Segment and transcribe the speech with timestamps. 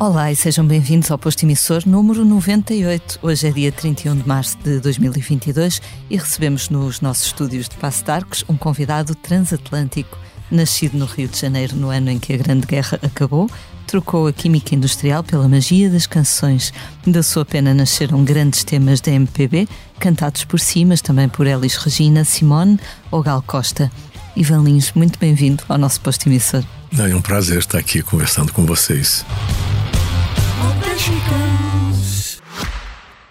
[0.00, 3.18] Olá e sejam bem-vindos ao posto emissor número 98.
[3.20, 8.10] Hoje é dia 31 de março de 2022 e recebemos nos nossos estúdios de Passo
[8.10, 10.16] Arcos um convidado transatlântico.
[10.50, 13.50] Nascido no Rio de Janeiro no ano em que a Grande Guerra acabou,
[13.86, 16.72] trocou a química industrial pela magia das canções.
[17.06, 21.76] Da sua pena nasceram grandes temas da MPB, cantados por si, mas também por Elis
[21.76, 22.80] Regina, Simone
[23.10, 23.92] ou Gal Costa.
[24.34, 26.64] Ivan Lins, muito bem-vindo ao nosso posto emissor.
[26.98, 29.26] É um prazer estar aqui conversando com vocês.
[30.62, 31.69] 我们去看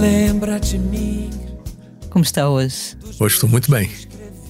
[0.00, 1.30] Lembra de mim.
[2.10, 2.96] Como está hoje?
[3.20, 3.88] Hoje estou muito bem.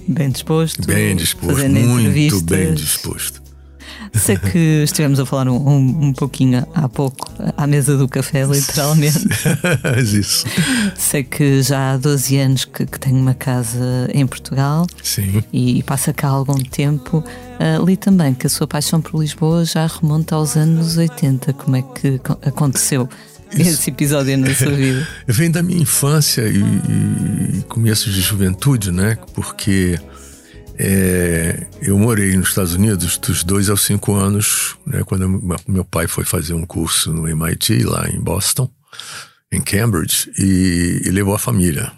[0.09, 0.87] Bem disposto?
[0.87, 1.69] Bem disposto.
[1.69, 3.42] Muito bem disposto.
[4.15, 8.45] Sei que estivemos a falar um, um, um pouquinho há pouco, à mesa do café,
[8.45, 9.21] literalmente.
[9.83, 10.45] Mas Isso.
[10.97, 15.43] Sei que já há 12 anos que, que tenho uma casa em Portugal Sim.
[15.53, 17.25] e passa cá há algum tempo.
[17.59, 21.53] Ah, li também que a sua paixão por Lisboa já remonta aos anos 80.
[21.55, 23.09] Como é que co- aconteceu
[23.55, 25.07] esse episódio na sua vida?
[25.27, 26.59] Vem da minha infância e,
[27.59, 29.17] e começo de juventude, né?
[29.35, 29.99] Porque
[30.85, 35.03] é, eu morei nos Estados Unidos dos dois aos cinco anos, né?
[35.05, 35.29] Quando
[35.69, 38.69] meu- pai foi fazer um curso no MIT, lá em Boston,
[39.53, 41.93] em Cambridge, e, e levou a família.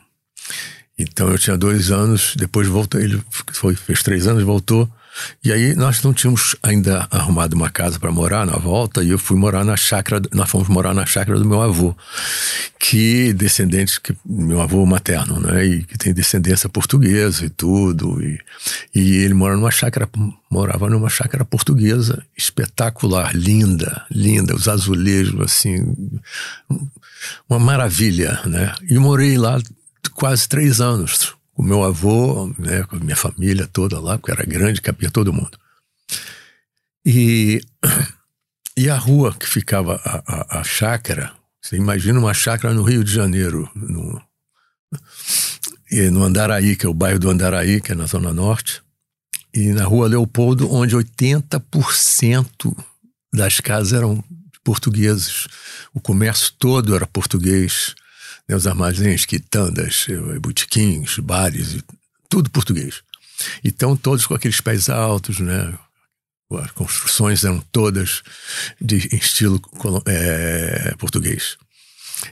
[0.98, 3.22] Então eu tinha dois anos, depois voltei, ele
[3.52, 4.86] foi, fez três anos, voltou.
[5.44, 9.18] E aí nós não tínhamos ainda arrumado uma casa para morar na volta, e eu
[9.18, 11.94] fui morar na chácara, nós fomos morar na chácara do meu avô,
[12.78, 18.38] que descendente, que meu avô materno, né, e que tem descendência portuguesa e tudo, e,
[18.94, 20.08] e ele mora numa chácara,
[20.50, 26.18] morava numa chácara portuguesa, espetacular, linda, linda, os azulejos assim,
[27.48, 29.60] uma maravilha, né, e morei lá
[30.14, 34.82] quase três anos com meu avô, né, com minha família toda lá, porque era grande,
[34.82, 35.58] cabia todo mundo.
[37.06, 37.60] E,
[38.76, 41.32] e a rua que ficava a, a, a chácara,
[41.62, 44.20] você imagina uma chácara no Rio de Janeiro, no,
[46.10, 48.82] no Andaraí, que é o bairro do Andaraí, que é na Zona Norte,
[49.54, 52.76] e na rua Leopoldo, onde 80%
[53.32, 54.22] das casas eram
[54.64, 55.46] portugueses.
[55.92, 57.94] O comércio todo era português
[58.48, 61.76] né, os armazéns, quitandas, eh, botequins, bares,
[62.28, 63.02] tudo português.
[63.64, 65.76] Então, todos com aqueles pés altos, né?
[66.62, 68.22] As construções eram todas
[68.80, 69.60] de estilo
[70.06, 71.56] eh, português.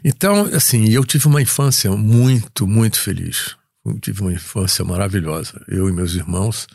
[0.04, 3.56] Então, assim, eu tive uma infância muito, muito feliz.
[3.84, 6.68] Eu tive uma infância maravilhosa, eu e meus irmãos.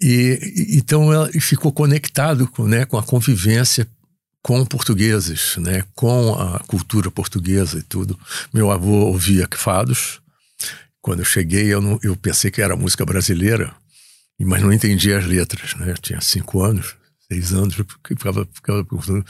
[0.00, 3.86] E- então, ela ficou conectado com, né, com a convivência
[4.46, 8.16] com portugueses, né, com a cultura portuguesa e tudo.
[8.54, 10.20] Meu avô ouvia fados.
[11.00, 13.74] Quando eu cheguei, eu, não, eu pensei que era música brasileira,
[14.38, 15.90] mas não entendia as letras, né?
[15.90, 16.94] Eu tinha cinco anos,
[17.26, 19.26] seis anos, eu ficava, ficava perguntando,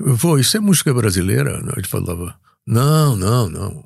[0.00, 1.62] vô, isso é música brasileira?
[1.76, 2.34] Ele falava,
[2.66, 3.84] não, não, não.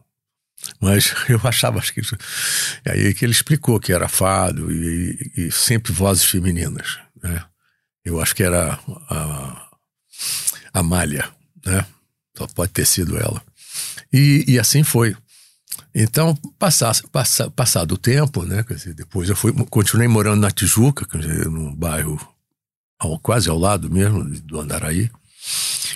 [0.81, 2.01] Mas eu achava que.
[2.89, 7.45] Aí que ele explicou que era fado e, e sempre vozes femininas, né?
[8.05, 8.79] Eu acho que era
[9.11, 9.69] a,
[10.79, 11.29] Amália,
[11.65, 11.85] né?
[12.37, 13.43] Só pode ter sido ela.
[14.13, 15.17] E, e assim foi.
[15.95, 18.65] Então, passasse, passa, passado o tempo, né?
[18.69, 22.19] Dizer, depois eu fui, continuei morando na Tijuca, dizer, num bairro
[22.99, 25.11] ao, quase ao lado mesmo do Andaraí.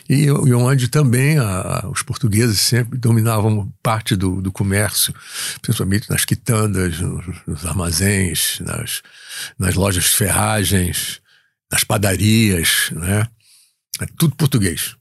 [0.09, 5.15] E, e onde também a- os portugueses sempre dominavam parte do, do comércio,
[5.61, 9.03] principalmente nas quitandas, nos, nos armazéns, nas,
[9.59, 11.21] nas lojas de ferragens,
[11.71, 13.27] nas padarias, né?
[14.01, 14.97] É tudo português.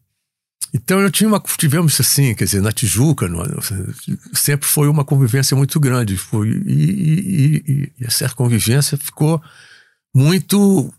[0.73, 3.43] Então eu tinha uma, tivemos assim, quer dizer, na Tijuca, no-
[4.33, 6.15] sempre foi uma convivência muito grande.
[6.17, 9.41] Foi, e, e- e- e essa convivência ficou
[10.15, 10.93] muito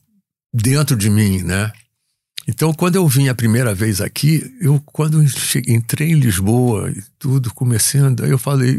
[0.53, 1.73] dentro de mim, né?
[2.49, 7.01] Então, quando eu vim a primeira vez aqui, eu quando cheguei, entrei em Lisboa e
[7.19, 8.77] tudo, comecei a andar, eu falei,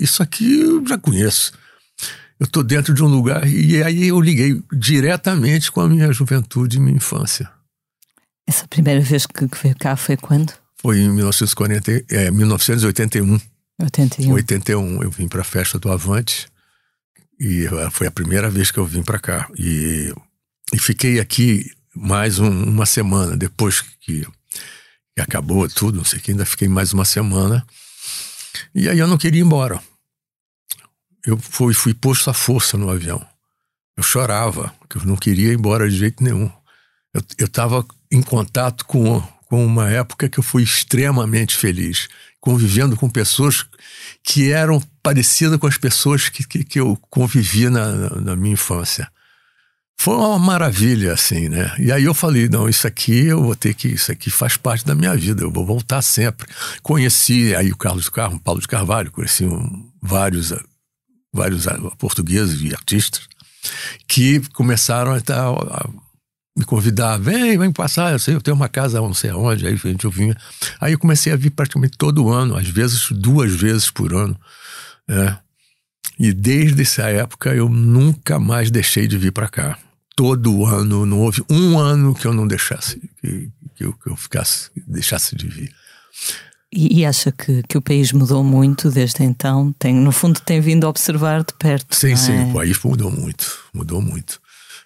[0.00, 1.52] isso aqui eu já conheço.
[2.40, 6.76] eu tô dentro de um lugar e aí eu liguei diretamente com a minha juventude
[6.76, 7.48] e minha infância.
[8.46, 10.52] Essa primeira vez que, que veio cá foi quando?
[10.80, 13.40] Foi em 1940, é, 1981.
[13.80, 14.32] 81.
[14.32, 16.46] 81 eu vim para a festa do Avante
[17.40, 20.14] e eh, foi a primeira vez que eu vim para cá e,
[20.72, 26.22] e fiquei aqui mais um, uma semana depois que, que acabou tudo, não sei o
[26.22, 27.66] que, ainda fiquei mais uma semana
[28.74, 29.82] e aí eu não queria ir embora.
[31.26, 33.24] Eu fui, fui posto à força no avião.
[33.96, 36.50] Eu chorava, porque eu não queria ir embora de jeito nenhum.
[37.38, 42.08] Eu estava em contato com, com uma época que eu fui extremamente feliz,
[42.40, 43.66] convivendo com pessoas
[44.22, 49.10] que eram parecidas com as pessoas que, que, que eu convivia na, na, minha infância.
[49.96, 51.74] Foi uma maravilha, assim, né?
[51.78, 54.84] E aí eu falei, não, isso aqui eu vou ter que, isso aqui faz parte
[54.84, 56.46] da minha vida, eu vou voltar sempre.
[56.82, 60.52] Conheci aí o Carlos Carmo, Paulo de Carvalho, conheci um, vários,
[61.32, 61.66] vários
[61.98, 63.28] portugueses e artistas
[64.06, 65.88] que começaram a, a
[66.56, 69.74] me convidar, vem, vem passar, eu sei, eu tenho uma casa não sei aonde, aí
[69.74, 70.36] a gente eu vinha.
[70.80, 74.38] Aí eu comecei a vir praticamente todo ano, às vezes duas vezes por ano.
[75.06, 75.36] Né?
[76.18, 79.78] E desde essa época eu nunca mais deixei de vir para cá.
[80.16, 84.14] Todo ano, não houve um ano que eu não deixasse, que, que, eu, que eu
[84.14, 85.74] ficasse, deixasse de vir.
[86.72, 89.72] E, e, acha que, que o país mudou muito desde então?
[89.72, 91.94] Tem, no fundo, tem vindo a observar de perto.
[91.94, 92.44] Sim, sim, é?
[92.44, 94.40] o país mudou muito, mudou muito.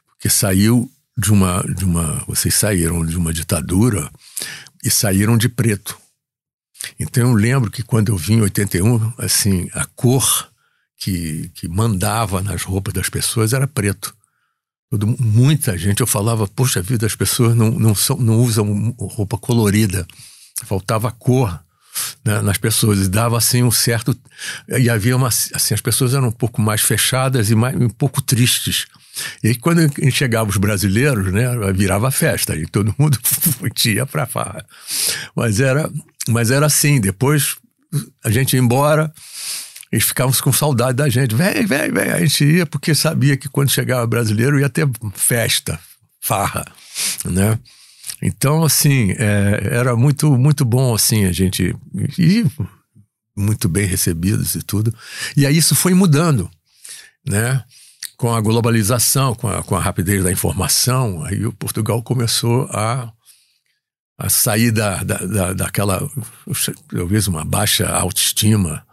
[0.09, 2.23] Porque saiu de uma, de uma.
[2.29, 4.09] Vocês saíram de uma ditadura
[4.85, 5.99] e saíram de preto.
[6.99, 10.49] Então eu lembro que quando eu vim em 81, assim, a cor
[10.97, 14.17] que, que mandava nas roupas das pessoas era preto.
[14.89, 19.37] Todo, muita gente, eu falava, poxa vida, as pessoas não, não, são, não usam roupa
[19.37, 20.07] colorida.
[20.65, 21.61] Faltava cor
[22.25, 24.17] né, nas pessoas e dava assim um certo.
[24.69, 25.29] E havia uma.
[25.29, 28.87] Assim, as pessoas eram um pouco mais fechadas e mais, um pouco tristes.
[29.43, 29.81] E quando
[30.11, 33.19] chegava os brasileiros, né, virava festa, e todo mundo
[33.85, 34.65] ia para farra.
[35.35, 35.91] Mas era,
[36.29, 37.57] mas era assim, depois
[38.25, 39.13] a gente ia embora,
[39.91, 41.35] eles ficavam com saudade da gente.
[41.35, 42.11] Vem, vem, vem.
[42.11, 45.79] A gente ia porque sabia que quando chegava brasileiro ia ter festa,
[46.21, 46.65] farra,
[47.25, 47.59] né?
[48.23, 51.75] Então, assim, é, era muito, muito bom, assim, a gente...
[52.19, 52.45] E
[53.37, 54.93] muito bem recebidos e tudo.
[55.37, 56.51] E aí isso foi mudando,
[57.25, 57.63] né?
[58.19, 63.13] com a globalização, com a, com a rapidez da informação, aí o Portugal começou a,
[64.19, 66.07] a sair da, da, da, daquela,
[66.91, 68.85] talvez uma baixa autoestima,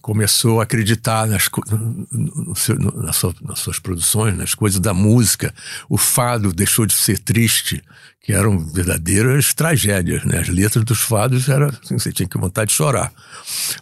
[0.00, 5.54] começou a acreditar nas, no, no, nas, suas, nas suas produções, nas coisas da música.
[5.86, 7.84] O fado deixou de ser triste,
[8.20, 10.24] que eram verdadeiras tragédias.
[10.24, 10.38] Né?
[10.38, 13.12] As letras dos fados era assim, você tinha que vontade de chorar.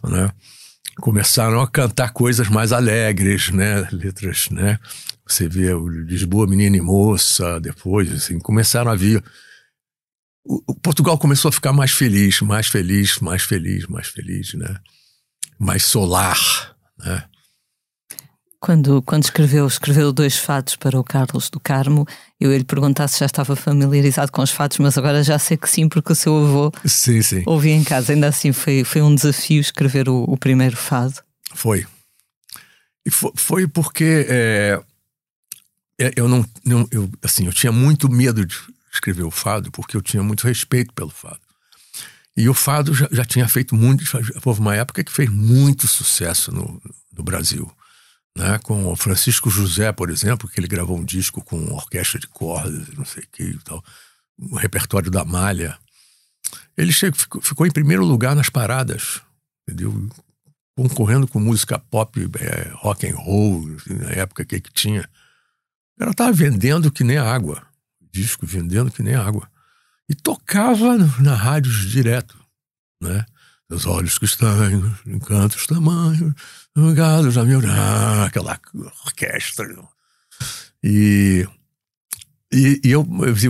[0.03, 0.31] Né?
[1.01, 3.89] começaram a cantar coisas mais alegres, né?
[3.93, 4.79] Letras, né?
[5.27, 9.23] Você vê o Lisboa, Menina e Moça, depois, assim, começaram a vir.
[10.45, 14.77] O, Portugal começou a ficar mais feliz, mais feliz, mais feliz, mais feliz, né?
[15.59, 17.25] Mais solar, né?
[18.61, 22.05] Quando, quando escreveu, escreveu dois fados para o Carlos do Carmo,
[22.41, 25.57] eu ia lhe perguntar se já estava familiarizado com os fados, mas agora já sei
[25.57, 27.45] que sim, porque o seu avô sim, sim.
[27.47, 28.13] ouvia em casa.
[28.13, 31.23] Ainda assim, foi, foi um desafio escrever o, o primeiro fado.
[31.55, 31.87] Foi.
[33.07, 34.83] E foi, foi porque é,
[36.17, 38.57] eu não, não eu, assim, eu tinha muito medo de
[38.93, 41.41] escrever o fado, porque eu tinha muito respeito pelo fado.
[42.37, 44.05] E o fado já, já tinha feito muito.
[44.45, 46.83] Houve uma época que fez muito sucesso no,
[47.17, 47.71] no Brasil
[48.39, 52.29] né, com o Francisco José, por exemplo, que ele gravou um disco com orquestra de
[52.29, 53.85] cordas, não sei o que e tal,
[54.39, 55.77] o repertório da Malha.
[56.77, 59.21] Ele chegou, ficou, ficou, em primeiro lugar nas paradas,
[59.63, 60.09] entendeu?
[60.77, 65.03] Concorrendo com música pop, é, rock and roll, na época que, que tinha.
[65.97, 67.67] O cara tava vendendo que nem água,
[68.13, 69.51] disco vendendo que nem água.
[70.09, 72.39] E tocava na rádio direto,
[73.03, 73.27] né?
[73.71, 76.33] Os olhos castanhos, encantos tamanhos,
[76.95, 78.59] Gado já viu ah, aquela
[79.05, 79.67] orquestra.
[80.83, 81.47] E,
[82.53, 83.05] e, e, eu,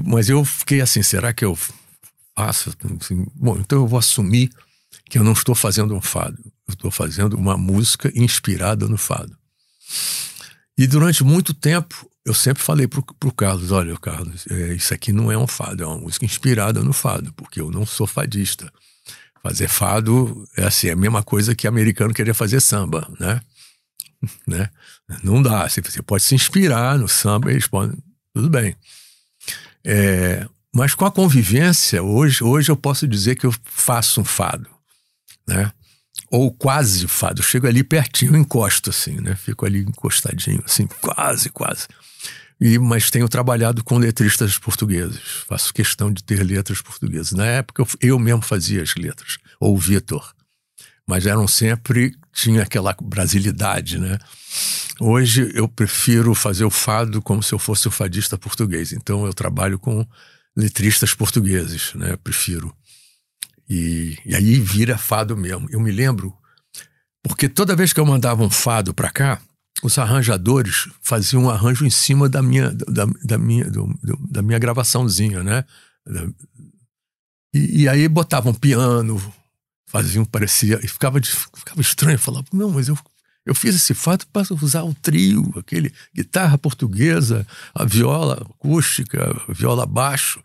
[0.04, 1.56] mas eu fiquei assim, será que eu
[2.36, 2.74] faço?
[3.00, 4.50] Assim, bom, então eu vou assumir
[5.08, 9.36] que eu não estou fazendo um fado, eu estou fazendo uma música inspirada no fado.
[10.76, 15.12] E durante muito tempo eu sempre falei pro, pro Carlos, olha, Carlos, é, isso aqui
[15.12, 18.70] não é um fado, é uma música inspirada no fado, porque eu não sou fadista.
[19.42, 23.40] Fazer fado é assim, é a mesma coisa que americano querer fazer samba, né?
[24.46, 24.70] né?
[25.22, 25.68] Não dá.
[25.68, 27.96] Você pode se inspirar no samba, eles podem.
[28.34, 28.76] Tudo bem.
[29.84, 34.68] É, mas com a convivência, hoje, hoje eu posso dizer que eu faço um fado,
[35.46, 35.72] né?
[36.30, 37.40] ou quase fado.
[37.40, 39.34] Eu chego ali pertinho, encosto assim, né?
[39.34, 41.86] Fico ali encostadinho, assim, quase, quase.
[42.60, 45.20] E, mas tenho trabalhado com letristas portugueses.
[45.46, 47.32] Faço questão de ter letras portuguesas.
[47.32, 50.34] Na época eu, mesmo fazia as letras, ou o Vitor.
[51.06, 54.18] Mas eram sempre, tinha aquela brasilidade, né?
[55.00, 58.92] Hoje eu prefiro fazer o fado como se eu fosse o fadista português.
[58.92, 60.04] Então eu trabalho com
[60.56, 62.16] letristas portugueses, né?
[62.16, 62.74] Prefiro.
[63.70, 65.68] E, e aí vira fado mesmo.
[65.70, 66.34] Eu me lembro,
[67.22, 69.40] porque toda vez que eu mandava um fado para cá,
[69.82, 73.98] os arranjadores faziam um arranjo em cima da minha, da, da minha, do,
[74.30, 75.64] da minha gravaçãozinha, né?
[77.54, 79.20] E, e, aí botavam piano,
[79.86, 82.98] faziam, parecia, e ficava, ficava estranho, falava, não, mas eu,
[83.44, 89.52] eu fiz esse fato para usar o trio, aquele guitarra portuguesa, a viola acústica, a
[89.52, 90.42] viola baixo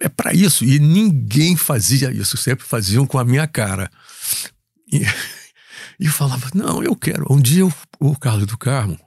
[0.00, 0.64] é para isso.
[0.64, 3.90] E ninguém fazia isso, sempre faziam com a minha cara.
[4.92, 5.04] E,
[5.98, 7.26] e eu falava, não, eu quero.
[7.30, 8.98] Um dia eu, o Carlos do Carmo,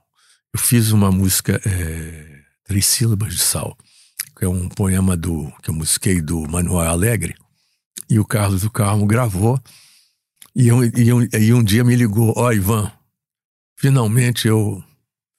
[0.53, 3.77] eu fiz uma música, é, Três Sílabas de Sal,
[4.37, 7.35] que é um poema do, que eu musiquei do Manuel Alegre,
[8.09, 9.61] e o Carlos do Carmo gravou,
[10.55, 12.91] e, eu, e, eu, e um dia me ligou, ó oh, Ivan,
[13.77, 14.83] finalmente eu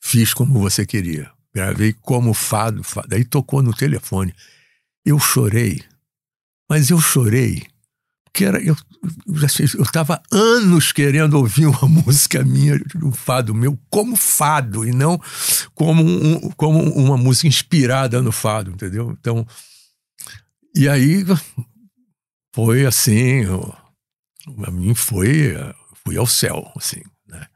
[0.00, 1.30] fiz como você queria.
[1.54, 3.14] Gravei como fado, fado.
[3.14, 4.34] Aí tocou no telefone.
[5.04, 5.84] Eu chorei,
[6.68, 7.66] mas eu chorei
[8.32, 8.74] porque era, eu
[9.82, 15.20] estava anos querendo ouvir uma música minha, um fado meu, como fado, e não
[15.74, 19.14] como, um, como uma música inspirada no fado, entendeu?
[19.20, 19.46] Então,
[20.74, 21.24] e aí
[22.54, 23.42] foi assim,
[24.66, 25.54] a mim foi,
[26.02, 27.46] fui ao céu, assim, né?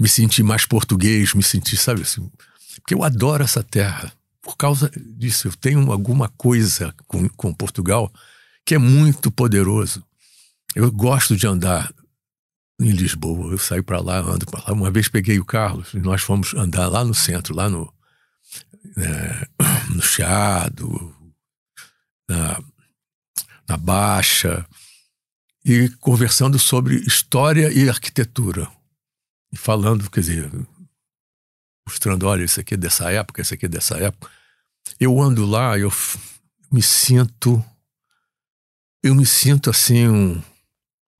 [0.00, 2.30] Me senti mais português, me senti, sabe assim,
[2.76, 8.10] porque eu adoro essa terra por causa disso, eu tenho alguma coisa com, com Portugal
[8.64, 10.04] que é muito poderoso.
[10.74, 11.94] Eu gosto de andar
[12.80, 14.72] em Lisboa, eu saio para lá, ando para lá.
[14.72, 17.92] Uma vez peguei o Carlos e nós fomos andar lá no centro, lá no,
[18.96, 19.48] é,
[19.94, 21.14] no Chiado,
[22.28, 22.60] na,
[23.68, 24.66] na Baixa,
[25.64, 28.68] e conversando sobre história e arquitetura.
[29.52, 30.50] E falando, quer dizer,
[31.86, 34.30] mostrando, olha, isso aqui é dessa época, isso aqui é dessa época.
[34.98, 35.92] Eu ando lá, eu
[36.72, 37.64] me sinto,
[39.02, 40.42] eu me sinto assim, um,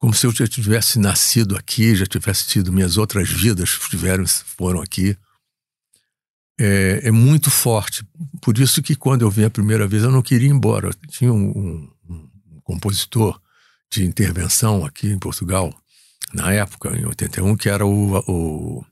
[0.04, 4.82] como se eu já tivesse nascido aqui, já tivesse tido minhas outras vidas, tiveram, foram
[4.82, 5.16] aqui.
[6.60, 8.06] É, é, muito forte.
[8.42, 10.90] Por isso que quando eu vim a primeira vez, eu não queria ir embora.
[11.08, 13.40] Tinha um, um, um compositor
[13.90, 15.74] de intervenção aqui em Portugal,
[16.34, 18.84] na época, em 81, que era o, o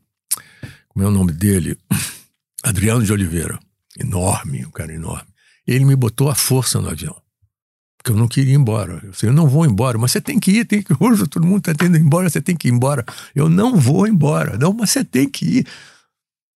[0.88, 1.78] como é o nome dele?
[2.64, 3.60] Adriano de Oliveira.
[4.00, 5.28] Enorme, um cara enorme.
[5.66, 7.21] Ele me botou a força no avião.
[8.02, 9.00] Porque eu não queria ir embora.
[9.00, 11.28] Eu disse, eu não vou embora, mas você tem que ir, tem que ir.
[11.28, 13.04] Todo mundo está tendo embora, você tem que ir embora.
[13.32, 14.58] Eu não vou embora.
[14.58, 15.66] Não, mas você tem que ir.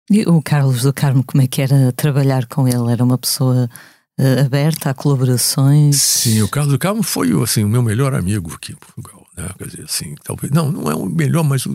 [0.10, 2.90] E o Carlos do Carmo, como é que era trabalhar com ele?
[2.90, 3.70] Era uma pessoa
[4.18, 6.02] uh, aberta a colaborações?
[6.02, 9.28] Sim, o Carlos do Carmo foi assim, o meu melhor amigo aqui em Portugal.
[9.36, 9.50] Né?
[9.58, 10.54] Quer dizer, assim, talvez.
[10.54, 11.68] Não, não é o melhor, mas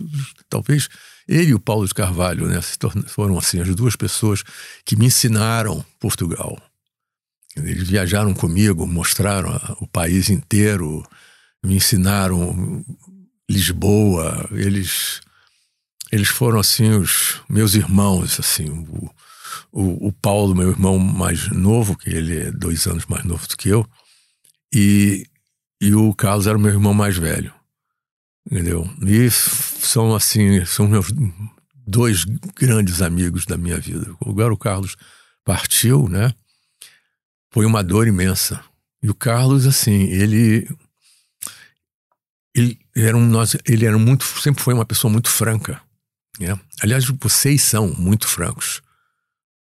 [0.49, 0.89] talvez
[1.27, 2.59] ele e o Paulo de Carvalho, né,
[3.05, 4.43] foram assim as duas pessoas
[4.83, 6.57] que me ensinaram Portugal.
[7.63, 9.49] Eles viajaram comigo, mostraram
[9.79, 11.03] o país inteiro,
[11.63, 12.83] me ensinaram
[13.49, 14.49] Lisboa.
[14.51, 15.21] Eles
[16.11, 18.69] eles foram assim os meus irmãos, assim.
[18.69, 19.09] O,
[19.71, 23.55] o, o Paulo, meu irmão mais novo, que ele é dois anos mais novo do
[23.55, 23.85] que eu,
[24.73, 25.27] e,
[25.79, 27.53] e o Carlos era o meu irmão mais velho
[28.49, 28.89] entendeu?
[29.05, 31.11] E são assim, são meus
[31.87, 32.25] dois
[32.55, 34.11] grandes amigos da minha vida.
[34.25, 34.95] Agora o Carlos
[35.45, 36.33] partiu, né?
[37.51, 38.63] Foi uma dor imensa.
[39.01, 40.67] E o Carlos, assim, ele
[42.53, 43.31] ele era um
[43.65, 45.81] ele era muito, sempre foi uma pessoa muito franca,
[46.39, 46.59] né?
[46.81, 48.81] Aliás, vocês são muito francos.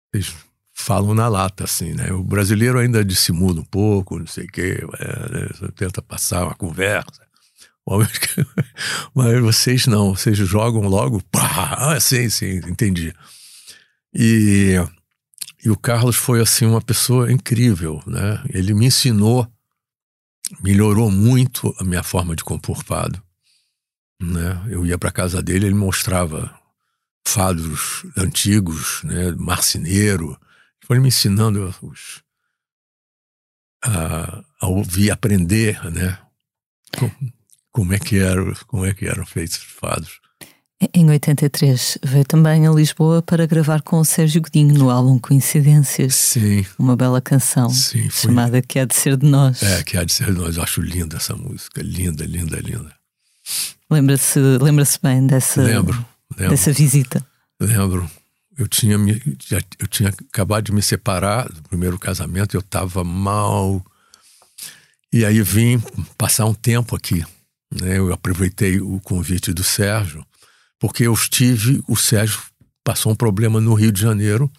[0.09, 0.33] Vocês
[0.73, 2.11] falam na lata, assim, né?
[2.11, 5.69] O brasileiro ainda dissimula um pouco, não sei o quê, né?
[5.75, 7.27] tenta passar uma conversa.
[9.15, 13.13] Mas vocês não, vocês jogam logo, pá, ah, sim, sim, entendi.
[14.13, 14.75] E,
[15.67, 18.41] e o Carlos foi assim uma pessoa incrível, né?
[18.51, 19.45] Ele me ensinou,
[20.63, 23.21] melhorou muito a minha forma de compor fado,
[24.17, 24.65] né?
[24.69, 26.57] Eu ia para casa dele, ele mostrava
[27.27, 29.31] fados antigos, né?
[29.31, 30.39] Marceneiro,
[30.85, 32.23] foi me ensinando os,
[33.83, 36.17] a, a ouvir, aprender, né?
[37.71, 40.21] como é que eram, como é que eram feitos os fados.
[40.93, 46.13] Em 83 veio também a Lisboa para gravar com o Sérgio Godinho no álbum Coincidências.
[46.13, 46.63] Sim.
[46.77, 48.29] Uma bela canção Sim, foi...
[48.29, 49.63] chamada Que Há de Ser de Nós.
[49.63, 50.55] É, Que Há de Ser de Nós.
[50.55, 51.81] Eu acho linda essa música.
[51.81, 52.93] Linda, linda, linda.
[53.89, 56.05] Lembra-se lembra bem dessa, lembro,
[56.37, 57.25] lembro, dessa visita?
[57.59, 58.09] Lembro.
[58.57, 63.03] Eu tinha, me, já, eu tinha acabado de me separar do primeiro casamento, eu estava
[63.03, 63.83] mal.
[65.13, 65.81] E aí vim
[66.17, 67.23] passar um tempo aqui.
[67.71, 67.97] Né?
[67.97, 70.25] Eu aproveitei o convite do Sérgio,
[70.79, 71.83] porque eu estive.
[71.87, 72.41] O Sérgio
[72.83, 74.51] passou um problema no Rio de Janeiro,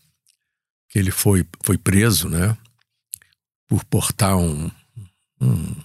[0.88, 2.56] que ele foi, foi preso, né?
[3.68, 4.70] Por portar um,
[5.40, 5.76] um,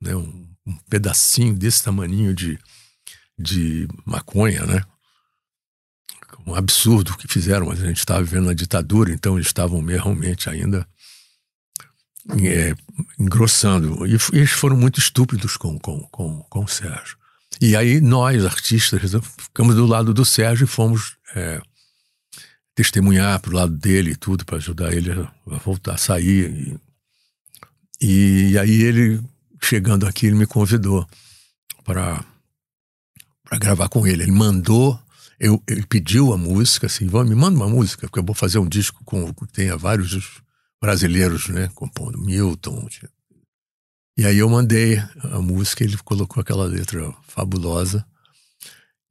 [0.00, 2.58] né, um, um pedacinho desse tamaninho de,
[3.38, 4.82] de maconha, né?
[6.46, 10.48] Um absurdo que fizeram, mas a gente estava vivendo na ditadura, então eles estavam realmente
[10.48, 10.86] ainda
[12.42, 12.74] é,
[13.18, 14.06] engrossando.
[14.06, 17.17] E eles foram muito estúpidos com, com, com, com o Sérgio.
[17.60, 21.60] E aí nós, artistas, ficamos do lado do Sérgio e fomos é,
[22.74, 26.78] testemunhar pro lado dele e tudo, para ajudar ele a, voltar a sair.
[28.00, 29.20] E, e aí ele,
[29.62, 31.06] chegando aqui, ele me convidou
[31.84, 32.24] para
[33.58, 34.22] gravar com ele.
[34.22, 35.00] Ele mandou
[35.40, 38.68] eu, ele pediu a música, assim, me manda uma música, porque eu vou fazer um
[38.68, 40.42] disco com que tenha vários
[40.80, 42.88] brasileiros, né, compondo, Milton.
[44.18, 48.04] E aí eu mandei a música, ele colocou aquela letra fabulosa.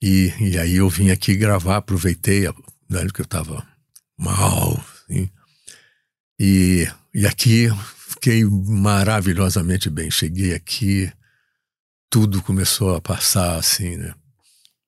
[0.02, 2.42] E, e aí eu vim aqui gravar, aproveitei,
[2.90, 3.66] né, que eu estava
[4.18, 5.30] mal, assim,
[6.38, 7.70] e, e aqui
[8.10, 10.12] fiquei maravilhosamente bem.
[10.12, 11.10] Cheguei aqui,
[12.10, 14.14] tudo começou a passar assim, né?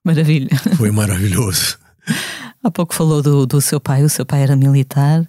[0.05, 0.49] Maravilha.
[0.75, 1.79] Foi maravilhoso.
[2.61, 5.25] Há pouco falou do, do seu pai, o seu pai era militar.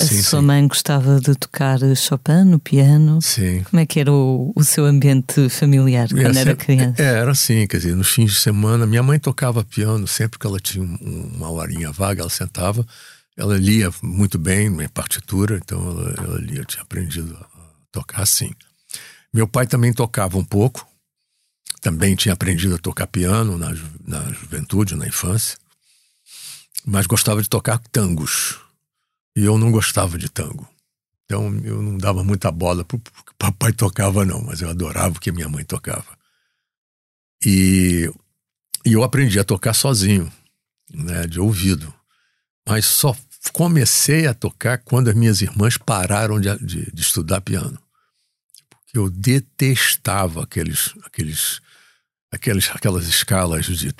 [0.00, 0.46] A sim, sua sim.
[0.46, 3.20] mãe gostava de tocar Chopin no piano.
[3.20, 3.62] Sim.
[3.64, 7.02] Como é que era o, o seu ambiente familiar quando assim, era criança?
[7.02, 10.46] É, era assim, quer dizer, nos fins de semana, minha mãe tocava piano, sempre que
[10.46, 12.86] ela tinha um, uma horinha vaga, ela sentava,
[13.36, 17.60] ela lia muito bem minha partitura, então ela, ela lia, tinha aprendido a
[17.92, 18.50] tocar assim.
[19.34, 20.86] Meu pai também tocava um pouco,
[21.82, 23.70] também tinha aprendido a tocar piano na,
[24.06, 25.58] na juventude, na infância,
[26.86, 28.58] mas gostava de tocar tangos.
[29.36, 30.68] E eu não gostava de tango.
[31.24, 32.98] Então eu não dava muita bola para
[33.38, 36.18] papai tocava, não, mas eu adorava o que minha mãe tocava.
[37.44, 38.10] E,
[38.84, 40.30] e eu aprendi a tocar sozinho,
[40.92, 41.92] né, de ouvido.
[42.68, 43.16] Mas só
[43.52, 47.80] comecei a tocar quando as minhas irmãs pararam de, de, de estudar piano.
[48.68, 51.60] Porque eu detestava aqueles, aqueles
[52.30, 53.92] aqueles, aquelas escalas de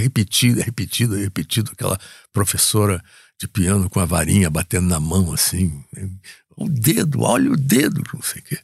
[0.00, 1.98] repetido, repetido, repetido, aquela
[2.32, 3.02] professora
[3.38, 5.82] de piano com a varinha batendo na mão assim,
[6.56, 8.58] o dedo, olha o dedo, não sei o quê.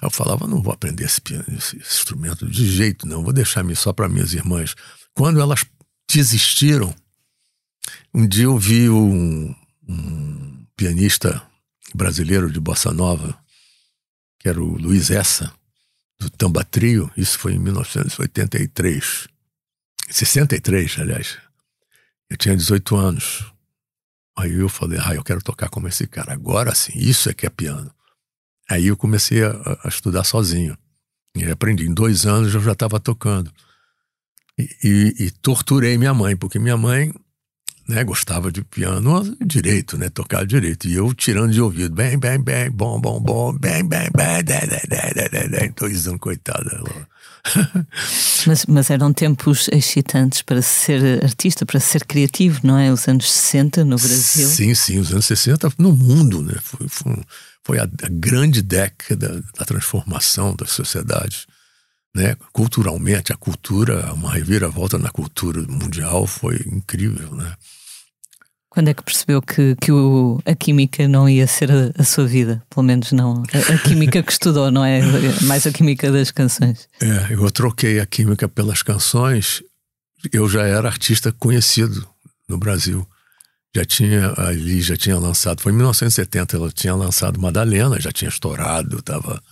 [0.00, 3.92] Eu falava, não vou aprender esse, piano, esse instrumento de jeito não, vou deixar só
[3.92, 4.74] para minhas irmãs.
[5.14, 5.64] Quando elas
[6.10, 6.94] desistiram,
[8.12, 9.54] um dia eu vi um,
[9.88, 11.42] um pianista
[11.94, 13.36] brasileiro de bossa nova,
[14.42, 15.54] que era o Luiz Essa,
[16.18, 19.28] do Tamba Trio, isso foi em 1983.
[20.10, 21.38] 63, aliás.
[22.28, 23.44] Eu tinha 18 anos.
[24.36, 26.32] Aí eu falei, ah, eu quero tocar como esse cara.
[26.32, 27.94] Agora sim, isso é que é piano.
[28.68, 29.52] Aí eu comecei a,
[29.84, 30.76] a estudar sozinho.
[31.36, 31.86] E aprendi.
[31.86, 33.52] Em dois anos eu já estava tocando.
[34.58, 37.14] E, e, e, torturei minha mãe, porque minha mãe
[37.86, 40.86] né, gostava de piano direito, né, tocar direito.
[40.86, 45.58] E eu tirando de ouvido, bem, bem, bem, bom, bom, bom, bem, bem, bem, de,
[45.58, 46.82] de, dois anos, coitada.
[48.46, 52.92] mas, mas eram tempos excitantes para ser artista, para ser criativo, não é?
[52.92, 54.48] Os anos 60 no Brasil.
[54.48, 56.54] Sim, sim, os anos 60 no mundo, né?
[56.62, 57.16] Foi, foi,
[57.64, 61.46] foi a, a, grande década da transformação das sociedades.
[62.14, 62.36] Né?
[62.52, 67.54] Culturalmente, a cultura, uma reviravolta na cultura mundial foi incrível, né?
[68.68, 72.26] Quando é que percebeu que, que o, a química não ia ser a, a sua
[72.26, 72.62] vida?
[72.70, 73.42] Pelo menos não.
[73.52, 75.00] A, a, química que estudou, não é?
[75.42, 76.88] Mais a química das canções.
[77.02, 79.62] É, eu troquei a química pelas canções.
[80.32, 82.08] Eu já era artista conhecido
[82.48, 83.06] no Brasil.
[83.76, 85.60] Já tinha ali, já tinha lançado.
[85.60, 89.42] Foi em 1970, ela tinha lançado Madalena, já tinha estourado, estava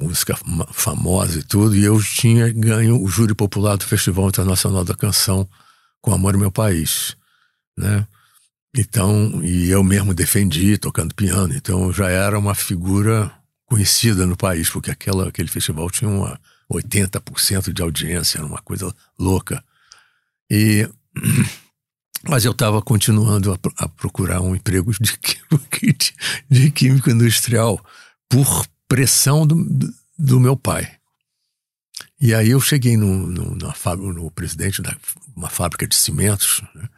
[0.00, 0.36] música
[0.72, 1.76] famosa e tudo.
[1.76, 5.48] E eu tinha ganho o júri popular do Festival Internacional da Canção
[6.00, 7.16] com Amor ao Meu País,
[7.76, 8.06] né?
[8.76, 13.32] Então, e eu mesmo defendi tocando piano, então eu já era uma figura
[13.64, 16.38] conhecida no país, porque aquela, aquele festival tinha uma
[16.70, 19.64] 80% de audiência, era uma coisa louca.
[20.50, 20.88] E,
[22.28, 25.18] mas eu estava continuando a, a, procurar um emprego de,
[26.50, 27.84] de, químico industrial
[28.28, 29.56] por pressão do,
[30.18, 30.96] do meu pai.
[32.20, 34.96] E aí eu cheguei no, no, na, no presidente de
[35.34, 36.88] uma fábrica de cimentos, né?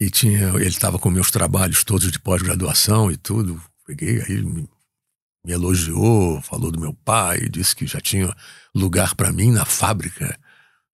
[0.00, 3.62] E tinha, ele estava com meus trabalhos todos de pós-graduação e tudo.
[3.86, 4.68] Peguei, aí me
[5.44, 8.34] me elogiou, falou do meu pai, disse que já tinha
[8.74, 10.38] lugar para mim na fábrica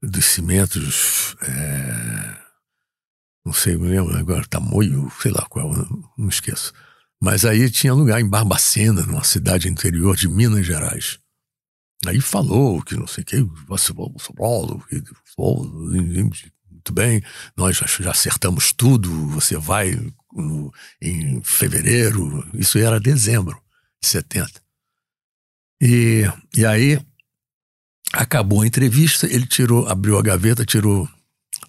[0.03, 1.37] dos cimentos.
[1.43, 2.37] É,
[3.45, 5.71] não sei, me lembro agora, Tamoio, sei lá qual,
[6.17, 6.73] não esqueço.
[7.21, 11.19] Mas aí tinha lugar em Barbacena, numa cidade interior de Minas Gerais.
[12.07, 13.37] Aí falou que não sei o que,
[16.71, 17.23] muito bem,
[17.57, 19.99] nós já, acertamos tudo, você vai
[21.03, 23.61] em fevereiro, isso era dezembro
[24.01, 24.63] de 70.
[25.83, 26.25] E,
[26.57, 27.01] e aí
[28.13, 31.09] acabou a entrevista, ele tirou, abriu a gaveta, tirou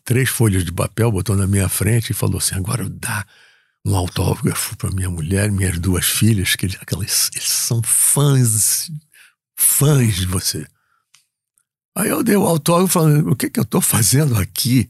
[0.04, 3.26] três folhas de papel, botou na minha frente e falou assim: agora dá
[3.90, 6.78] um autógrafo para minha mulher, minhas duas filhas, que eles,
[7.34, 8.90] eles são fãs
[9.56, 10.66] fãs de você.
[11.96, 14.90] Aí eu dei o autógrafo falando, o que, que eu estou fazendo aqui?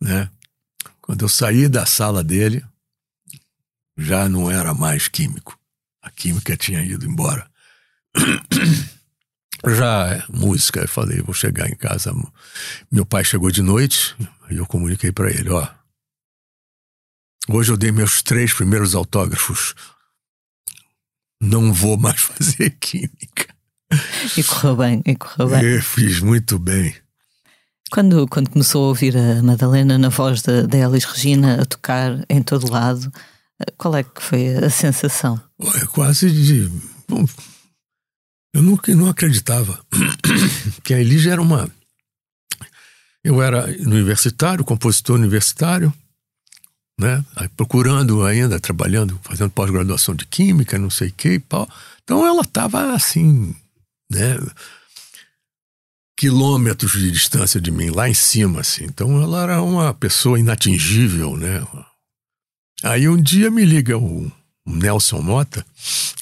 [0.00, 0.28] Né?
[1.00, 2.64] Quando eu saí da sala dele,
[3.96, 5.58] já não era mais químico.
[6.02, 7.48] A química tinha ido embora.
[9.62, 12.14] Já música, eu falei, vou chegar em casa.
[12.90, 14.16] Meu pai chegou de noite
[14.50, 15.68] e eu comuniquei para ele, ó.
[17.48, 19.74] Hoje eu dei meus três primeiros autógrafos.
[21.40, 23.54] Não vou mais fazer química.
[24.36, 25.62] E correu bem, e correu bem.
[25.64, 26.94] Eu fiz muito bem.
[27.90, 32.24] Quando, quando começou a ouvir a Madalena na voz da, da Elis Regina a tocar
[32.28, 33.12] em todo lado,
[33.76, 35.40] qual é que foi a sensação?
[35.82, 36.70] É quase de.
[37.08, 37.26] Bom,
[38.54, 39.84] eu nunca não acreditava
[40.84, 41.68] que a Elis era uma.
[43.24, 45.92] Eu era universitário, compositor universitário,
[47.00, 47.24] né?
[47.56, 51.42] procurando ainda, trabalhando, fazendo pós-graduação de química, não sei o que.
[52.04, 53.56] Então ela estava assim,
[54.10, 54.38] né?
[56.16, 58.84] Quilômetros de distância de mim, lá em cima, assim.
[58.84, 61.66] Então ela era uma pessoa inatingível, né?
[62.82, 64.30] Aí um dia me liga o
[64.66, 65.64] Nelson Mota,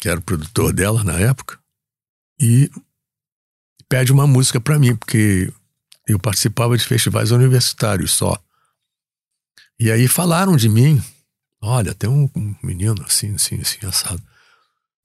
[0.00, 1.58] que era o produtor dela na época,
[2.40, 2.70] e
[3.88, 5.52] pede uma música para mim, porque
[6.06, 8.40] eu participava de festivais universitários só.
[9.80, 11.02] E aí falaram de mim.
[11.60, 12.28] Olha, tem um,
[12.62, 14.22] menino assim, assim, assim, assado.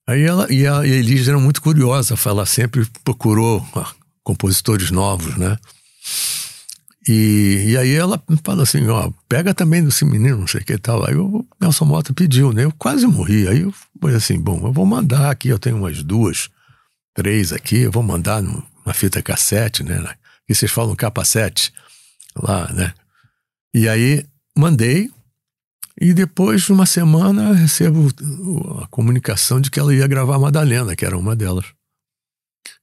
[0.07, 3.91] Aí ela e a, e Elis era muito curiosa, ela sempre procurou ah,
[4.23, 5.57] compositores novos, né?
[7.07, 10.77] E, e aí ela fala assim, ó, pega também desse menino, não sei o que
[10.77, 11.07] tal.
[11.07, 12.63] Aí o Nelson Mota pediu, né?
[12.63, 13.47] Eu quase morri.
[13.47, 16.49] Aí eu falei assim, bom, eu vou mandar aqui, eu tenho umas duas,
[17.13, 20.01] três aqui, eu vou mandar numa fita cassete, né?
[20.47, 21.73] Que vocês falam capacete
[22.35, 22.93] lá, né?
[23.73, 24.25] E aí
[24.57, 25.09] mandei,
[25.99, 28.09] e depois de uma semana recebo
[28.81, 31.65] a comunicação de que ela ia gravar Madalena, que era uma delas.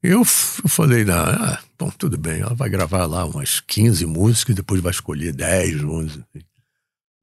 [0.02, 4.80] Eu, eu falei, ah, bom, tudo bem, ela vai gravar lá umas 15 músicas, depois
[4.80, 6.24] vai escolher 10, 11.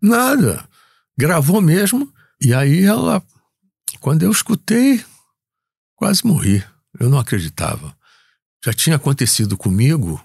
[0.02, 0.68] Nada.
[1.18, 3.24] Gravou mesmo, e aí ela,
[4.00, 5.04] quando eu escutei,
[5.96, 6.64] quase morri.
[7.00, 7.96] Eu não acreditava.
[8.64, 10.22] Já tinha acontecido comigo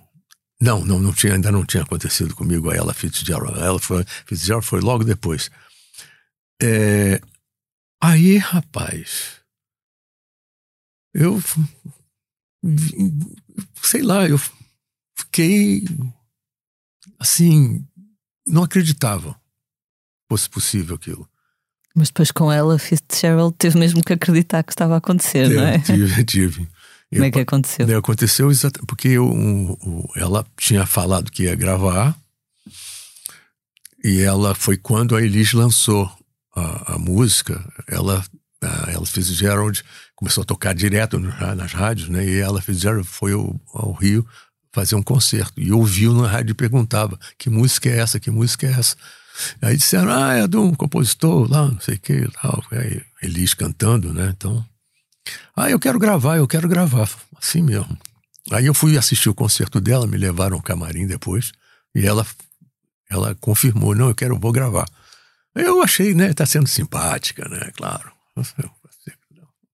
[0.62, 3.58] não, não, não tinha, ainda não tinha acontecido comigo a ela Fitzgerald.
[3.58, 5.50] Ela foi, Fitzgerald foi logo depois.
[6.62, 7.20] É,
[8.00, 9.40] aí, rapaz,
[11.12, 11.42] eu
[13.82, 14.38] sei lá, eu
[15.18, 15.84] fiquei
[17.18, 17.84] assim,
[18.46, 21.28] não acreditava que fosse possível aquilo.
[21.92, 25.66] Mas depois com ela, Fitzgerald teve mesmo que acreditar que estava a acontecer, teve, não
[25.66, 25.78] é?
[25.80, 26.68] Tive, tive.
[27.12, 27.86] Como é que aconteceu?
[27.86, 29.76] Né, aconteceu exatamente porque eu, um,
[30.16, 32.16] ela tinha falado que ia gravar
[34.02, 36.10] e ela foi quando a Elis lançou
[36.54, 38.24] a, a música, ela
[38.62, 39.82] a, ela fez Gerald,
[40.14, 42.24] começou a tocar direto nas rádios, né?
[42.24, 44.26] E ela fez Gerald, foi ao, ao Rio
[44.72, 48.66] fazer um concerto e ouviu na rádio e perguntava que música é essa, que música
[48.66, 48.96] é essa.
[49.60, 52.62] Aí disseram, ah, é de um compositor lá, não sei o que, tal.
[52.70, 54.32] Aí, Elis cantando, né?
[54.34, 54.64] Então
[55.56, 57.08] ah, eu quero gravar, eu quero gravar.
[57.36, 57.96] Assim mesmo.
[58.50, 61.52] Aí eu fui assistir o concerto dela, me levaram ao camarim depois,
[61.94, 62.26] e ela,
[63.10, 64.88] ela confirmou, não, eu quero, eu vou gravar.
[65.54, 68.10] Eu achei, né, tá sendo simpática, né, claro.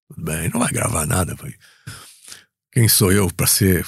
[0.08, 1.34] Tudo bem, não vai gravar nada.
[1.34, 1.54] Vai.
[2.72, 3.86] Quem sou eu para ser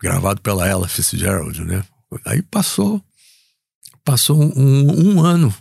[0.00, 1.84] gravado pela Ella Fitzgerald, né?
[2.24, 3.02] Aí passou,
[4.04, 5.54] passou um, um, um ano.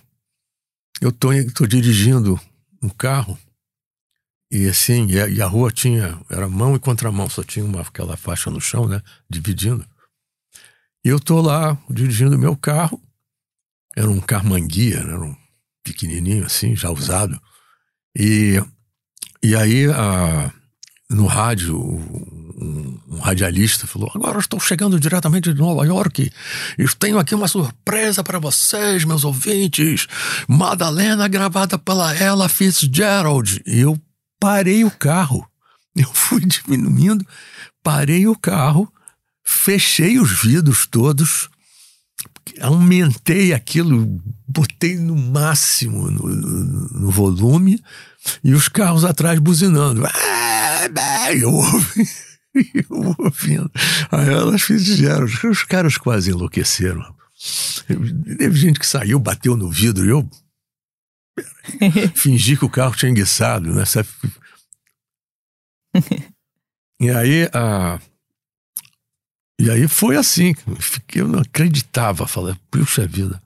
[1.01, 2.39] Eu tô, tô dirigindo
[2.81, 3.37] um carro
[4.55, 7.81] e assim, e a, e a, rua tinha, era mão e contramão, só tinha uma,
[7.81, 9.01] aquela faixa no chão, né?
[9.29, 9.85] Dividindo.
[11.03, 13.01] E eu tô lá dirigindo meu carro,
[13.95, 15.35] era um carmanguia, né, era um
[15.83, 17.39] pequenininho assim, já usado.
[18.17, 18.63] E,
[19.43, 20.51] e aí, a,
[21.09, 26.31] no rádio, um, um, radialista falou: Agora estou chegando diretamente de Nova York
[26.79, 30.07] e tenho aqui uma surpresa para vocês, meus ouvintes.
[30.47, 33.61] Madalena gravada pela Ella Fitzgerald.
[33.65, 33.99] E eu
[34.39, 35.47] parei o carro.
[35.95, 37.25] Eu fui diminuindo,
[37.81, 38.91] parei o carro,
[39.43, 41.49] fechei os vidros todos,
[42.61, 47.81] aumentei aquilo, botei no máximo no, no, no volume
[48.43, 50.03] e os carros atrás buzinando.
[51.39, 52.09] Eu ouvi,
[52.75, 53.71] eu ouvindo.
[54.11, 57.15] Aí elas fizeram, os caras quase enlouqueceram.
[58.37, 60.29] Teve gente que saiu, bateu no vidro e eu
[62.15, 63.83] fingi que o carro tinha enguiçado, né?
[66.99, 67.99] e aí a.
[69.59, 70.53] E aí foi assim,
[71.13, 73.41] eu não acreditava, falei, puxa vida.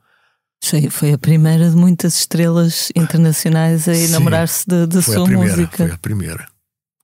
[0.64, 5.78] Foi, foi a primeira de muitas estrelas internacionais a enamorar-se da, da sua primeira, música.
[5.78, 6.48] Foi a primeira.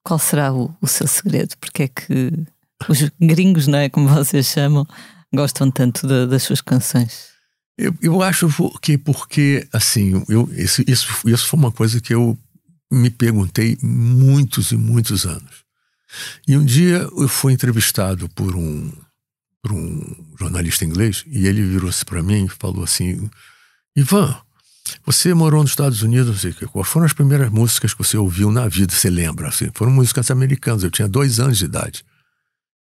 [0.04, 1.56] Qual será o, o seu segredo?
[1.60, 2.34] Porque é que
[2.90, 3.90] os gringos, não é?
[3.90, 4.88] Como vocês chamam,
[5.34, 7.35] gostam tanto de, das suas canções?
[7.78, 8.48] Eu, eu acho
[8.82, 12.38] que porque, assim, eu, isso, isso, isso foi uma coisa que eu
[12.92, 15.66] me perguntei muitos e muitos anos.
[16.48, 18.92] E um dia eu fui entrevistado por um,
[19.62, 23.30] por um jornalista inglês e ele virou-se para mim e falou assim:
[23.96, 24.38] Ivan,
[25.06, 28.94] você morou nos Estados Unidos, quais foram as primeiras músicas que você ouviu na vida,
[28.94, 29.50] você lembra?
[29.50, 32.06] Assim, foram músicas americanas, eu tinha dois anos de idade.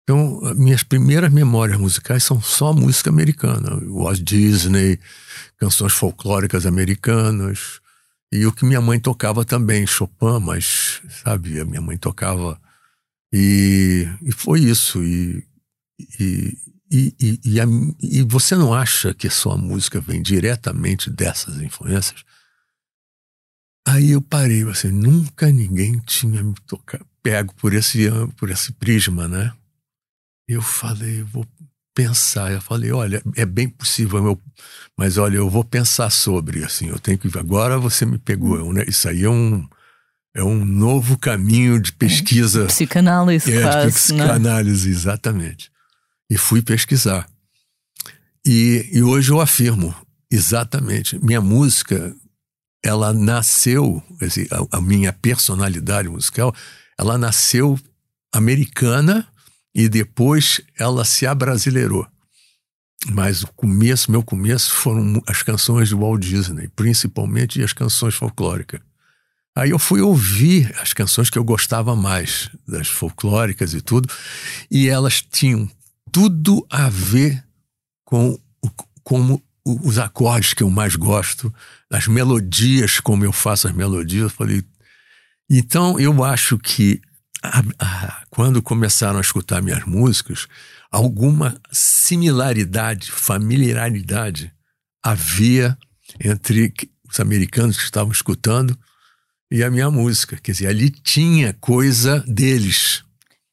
[0.03, 3.79] Então, minhas primeiras memórias musicais são só música americana.
[3.87, 4.99] Walt Disney,
[5.57, 7.79] canções folclóricas americanas.
[8.31, 12.59] E o que minha mãe tocava também, Chopin, mas, sabe, minha mãe tocava.
[13.31, 15.01] E, e foi isso.
[15.01, 15.47] E,
[16.19, 16.57] e,
[16.91, 17.65] e, e, a,
[18.01, 22.25] e você não acha que sua música vem diretamente dessas influências?
[23.87, 29.27] Aí eu parei, assim, nunca ninguém tinha me tocado, pego por esse, por esse prisma,
[29.27, 29.53] né?
[30.47, 31.45] Eu falei, vou
[31.93, 32.51] pensar.
[32.51, 34.41] Eu falei, olha, é bem possível, eu,
[34.97, 37.37] mas olha, eu vou pensar sobre, assim, eu tenho que.
[37.37, 38.83] Agora você me pegou, né?
[38.87, 39.65] Isso aí é um
[40.35, 42.65] é um novo caminho de pesquisa.
[42.65, 44.95] Psicanálise, é, quase, psicanálise, né?
[44.95, 45.71] exatamente.
[46.29, 47.27] E fui pesquisar.
[48.45, 49.95] E, e hoje eu afirmo,
[50.31, 52.13] exatamente, minha música,
[52.83, 54.01] ela nasceu,
[54.71, 56.53] a, a minha personalidade musical,
[56.97, 57.79] ela nasceu
[58.33, 59.27] americana
[59.73, 62.07] e depois ela se abrasileirou.
[63.11, 68.79] Mas o começo, meu começo, foram as canções de Walt Disney, principalmente as canções folclóricas.
[69.55, 74.11] Aí eu fui ouvir as canções que eu gostava mais, das folclóricas e tudo,
[74.71, 75.69] e elas tinham
[76.11, 77.43] tudo a ver
[78.05, 78.39] com
[79.03, 81.53] como os acordes que eu mais gosto,
[81.89, 84.23] as melodias, como eu faço as melodias.
[84.23, 84.63] Eu falei,
[85.49, 87.01] então eu acho que
[87.43, 90.47] a, a, quando começaram a escutar minhas músicas,
[90.89, 94.51] alguma similaridade, familiaridade
[95.03, 95.77] havia
[96.23, 96.73] entre
[97.09, 98.77] os americanos que estavam escutando
[99.51, 100.37] e a minha música.
[100.41, 103.03] Quer dizer, ali tinha coisa deles.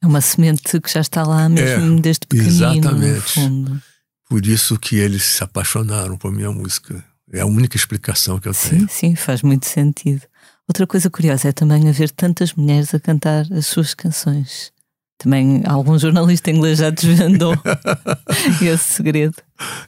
[0.03, 2.49] É uma semente que já está lá mesmo é, desde pequenino.
[2.49, 3.83] Exatamente.
[4.29, 7.05] Por isso que eles se apaixonaram por minha música.
[7.33, 8.81] É a única explicação que eu sim, tenho.
[8.83, 10.23] Sim, sim, faz muito sentido.
[10.71, 14.71] Outra coisa curiosa é também haver tantas mulheres a cantar as suas canções.
[15.19, 17.55] Também algum jornalista inglês já desvendou
[18.63, 19.35] esse segredo.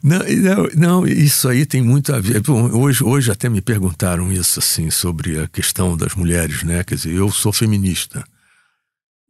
[0.02, 2.40] Não, não, não, isso aí tem muito a ver.
[2.40, 6.82] Bom, hoje, hoje até me perguntaram isso assim sobre a questão das mulheres, né?
[6.82, 8.24] Quer dizer, eu sou feminista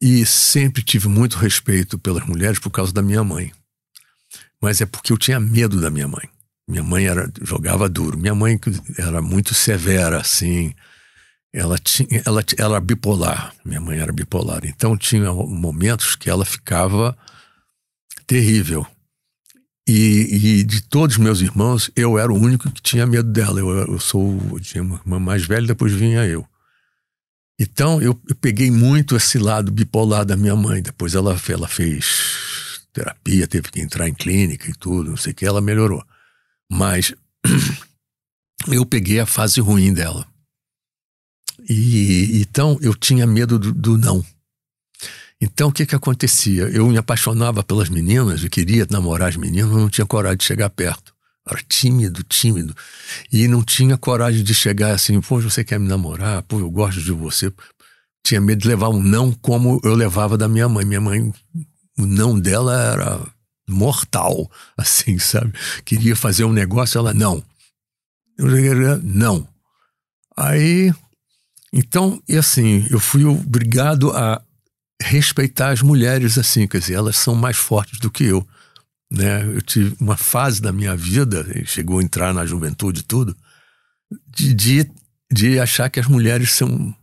[0.01, 3.53] e sempre tive muito respeito pelas mulheres por causa da minha mãe.
[4.59, 6.31] Mas é porque eu tinha medo da minha mãe.
[6.67, 8.17] Minha mãe era jogava duro.
[8.17, 8.59] Minha mãe
[8.97, 10.73] era muito severa, assim
[11.53, 13.55] ela tinha ela, ela era bipolar.
[13.65, 14.65] Minha mãe era bipolar.
[14.65, 17.17] Então tinha momentos que ela ficava
[18.27, 18.87] terrível.
[19.87, 23.61] E, e de todos meus irmãos eu era o único que tinha medo dela.
[23.61, 26.47] Eu, eu sou eu tinha uma irmã mais velha depois vinha eu.
[27.61, 30.81] Então eu, eu, peguei muito esse lado bipolar da minha mãe.
[30.81, 35.35] Depois ela ela fez terapia teve que entrar em clínica e tudo não sei o
[35.35, 36.03] que ela melhorou.
[36.71, 37.15] Mas
[38.69, 40.32] eu peguei a fase ruim dela
[41.69, 44.25] e então eu tinha medo do, do não.
[45.41, 46.65] Então o que que acontecia?
[46.65, 50.45] Eu me apaixonava pelas meninas, eu queria namorar as meninas, mas não tinha coragem de
[50.45, 51.13] chegar perto.
[51.49, 52.75] Era tímido, tímido.
[53.33, 56.43] E não tinha coragem de chegar assim, pô, você quer me namorar?
[56.43, 57.53] Pô, eu gosto de você.
[58.25, 60.85] Tinha medo de levar um não como eu levava da minha mãe.
[60.85, 61.33] Minha mãe,
[61.99, 63.27] o não dela era
[63.69, 64.49] mortal,
[64.79, 65.53] assim, sabe?
[65.85, 67.43] Queria fazer um negócio, ela não.
[68.39, 68.47] Eu
[69.03, 69.47] não.
[70.37, 70.95] Aí
[71.73, 74.43] então, e assim, eu fui obrigado a
[75.01, 78.47] respeitar as mulheres assim, quer dizer, elas são mais fortes do que eu.
[79.11, 79.45] Né?
[79.45, 83.37] Eu tive uma fase da minha vida, chegou a entrar na juventude tudo,
[84.29, 84.91] de, de,
[85.31, 86.95] de achar que as mulheres são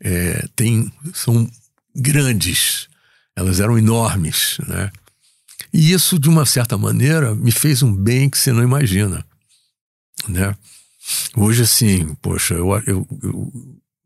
[0.00, 1.50] é, têm, são
[1.94, 2.88] grandes,
[3.36, 4.90] elas eram enormes, né?
[5.72, 9.24] E isso, de uma certa maneira, me fez um bem que você não imagina,
[10.28, 10.56] né?
[11.36, 13.52] Hoje, assim, poxa, eu, eu, eu,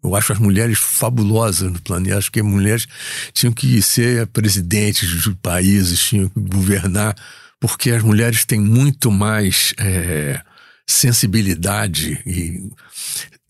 [0.03, 2.19] eu acho as mulheres fabulosas no planeta.
[2.19, 2.87] Acho que mulheres
[3.33, 7.15] tinham que ser presidentes de países, tinham que governar,
[7.61, 10.41] porque as mulheres têm muito mais é,
[10.87, 12.71] sensibilidade e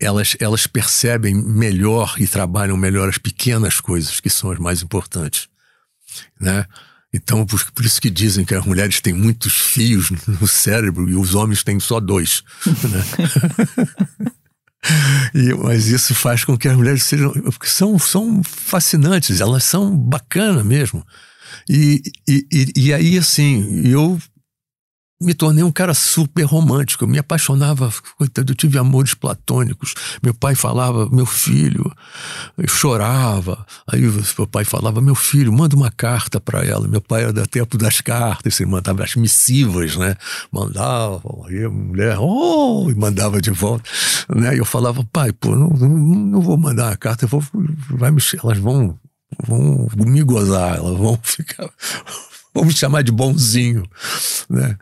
[0.01, 5.49] elas, elas percebem melhor e trabalham melhor as pequenas coisas que são as mais importantes,
[6.41, 6.67] né?
[7.13, 11.15] Então, por, por, isso que dizem que as mulheres têm muitos fios no cérebro e
[11.15, 12.43] os homens têm só dois.
[12.67, 14.33] Né?
[15.35, 17.33] e, mas isso faz com que as mulheres sejam.
[17.63, 21.05] são, são fascinantes, elas são bacanas mesmo.
[21.69, 24.21] E, e, e, e aí, assim, eu
[25.21, 27.05] me tornei um cara super romântico.
[27.05, 29.95] Eu me apaixonava, coitado, eu tive amores platônicos.
[30.23, 31.93] Meu pai falava, meu filho,
[32.57, 33.67] eu chorava.
[33.91, 36.87] Aí meu pai falava, meu filho, manda uma carta para ela.
[36.87, 40.15] Meu pai era do tempo das cartas, ele mandava as missivas, né?
[40.53, 43.91] Mandava, aí a mulher, oh, e mandava de volta.
[44.35, 44.55] Né?
[44.55, 47.43] E eu falava, pai, pô, não, não, não vou mandar a carta, eu vou,
[47.91, 48.97] vai me, elas vão,
[49.45, 51.69] vão me gozar, elas vão ficar
[52.55, 53.89] vamos chamar de bonzinho,
[54.49, 54.77] né?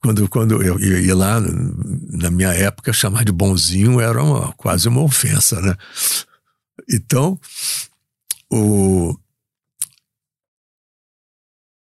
[0.00, 5.02] Quando, quando eu ia lá, na minha época, chamar de bonzinho era uma, quase uma
[5.02, 5.74] ofensa, né?
[6.88, 7.38] Então,
[8.50, 9.18] o...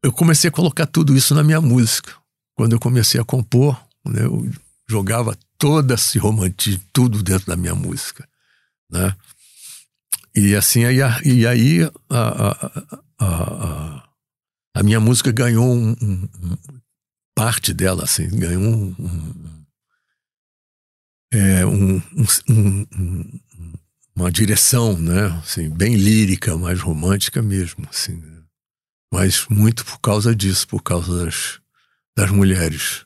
[0.02, 2.12] eu comecei a colocar tudo isso na minha música.
[2.54, 4.48] Quando eu comecei a compor, né, eu
[4.88, 8.28] jogava toda esse romantismo, tudo dentro da minha música,
[8.90, 9.16] né?
[10.34, 12.84] E assim, aí, e aí a, a,
[13.18, 14.08] a,
[14.74, 16.80] a minha música ganhou um, um, um,
[17.34, 19.64] parte dela, assim, ganhou um,
[21.32, 21.64] é,
[24.14, 28.42] uma direção, né, assim, bem lírica, mais romântica mesmo, assim, né?
[29.12, 31.60] mas muito por causa disso, por causa das,
[32.16, 33.04] das mulheres.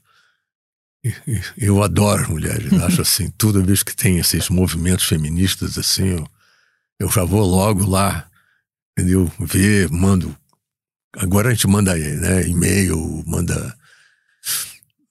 [1.57, 6.29] Eu adoro as mulheres, acho assim, toda vez que tem esses movimentos feministas assim, eu,
[7.01, 8.29] eu já vou logo lá,
[8.93, 9.31] entendeu?
[9.39, 10.37] Ver, mando
[11.17, 13.75] Agora a gente manda né, e-mail, manda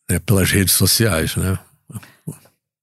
[0.09, 1.57] né, pelas redes sociais, né?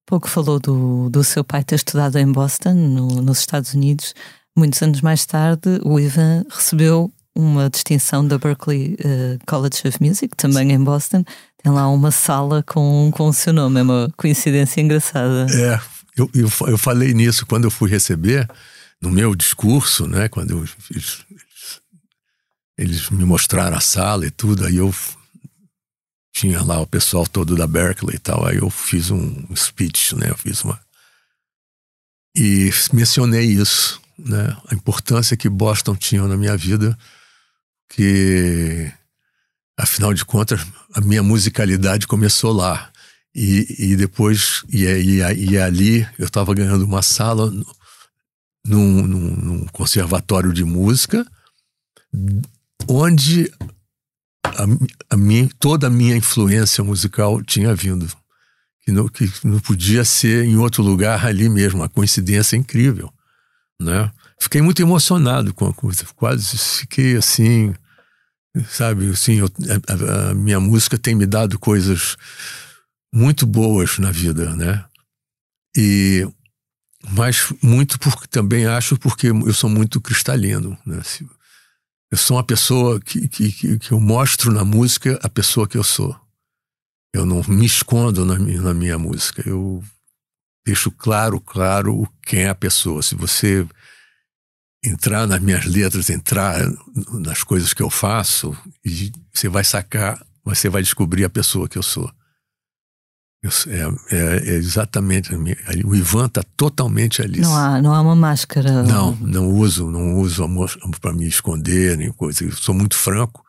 [0.07, 4.15] Pouco falou do, do seu pai ter estudado em Boston, no, nos Estados Unidos.
[4.57, 10.37] Muitos anos mais tarde, o Ivan recebeu uma distinção da Berklee uh, College of Music,
[10.37, 11.25] também em Boston.
[11.63, 15.47] Tem lá uma sala com, com o seu nome, é uma coincidência engraçada.
[15.51, 15.81] É,
[16.17, 18.47] eu, eu, eu falei nisso quando eu fui receber,
[19.01, 21.25] no meu discurso, né, quando eu fiz
[22.77, 24.95] eles me mostraram a sala e tudo, aí eu
[26.33, 30.31] tinha lá o pessoal todo da Berkeley e tal, aí eu fiz um speech, né?
[30.31, 30.81] Eu fiz uma
[32.37, 34.57] e mencionei isso, né?
[34.71, 36.99] A importância que Boston tinha na minha vida,
[37.91, 38.91] que
[39.79, 40.61] afinal de contas
[40.95, 42.91] a minha musicalidade começou lá
[43.35, 47.51] e, e depois e, e, e ali eu estava ganhando uma sala
[48.65, 51.27] num, num, num conservatório de música
[52.89, 53.53] onde
[54.45, 58.09] a, a minha, toda a minha influência musical tinha vindo.
[58.85, 63.13] Que não, que não podia ser em outro lugar ali mesmo, uma coincidência incrível.
[63.81, 64.11] Né?
[64.41, 67.73] Fiquei muito emocionado com a coisa, quase fiquei assim,
[68.69, 72.17] sabe, assim, eu, a, a, minha música tem me dado coisas
[73.15, 74.85] muito boas na vida, né?
[75.77, 76.27] E
[77.11, 81.01] mas muito porque também acho porque eu sou muito cristalino, né?
[82.13, 85.83] Eu sou uma pessoa que, que, que, eu mostro na música a pessoa que eu
[85.83, 86.15] sou.
[87.11, 89.43] Eu não me escondo na na minha música.
[89.49, 89.83] Eu
[90.63, 93.03] deixo claro, claro quem é a pessoa.
[93.03, 93.67] Se você
[94.85, 96.61] entrar nas minhas letras, entrar
[97.15, 98.55] nas coisas que eu faço,
[99.33, 102.13] você vai sacar, você vai descobrir a pessoa que eu sou.
[103.45, 105.35] É, é, é, exatamente.
[105.85, 107.41] O Ivan está totalmente ali.
[107.41, 108.85] Não há, não há uma máscara.
[108.85, 110.49] Não, não uso, não uso
[111.01, 112.45] para me esconder nem coisa.
[112.45, 113.45] Eu sou muito franco,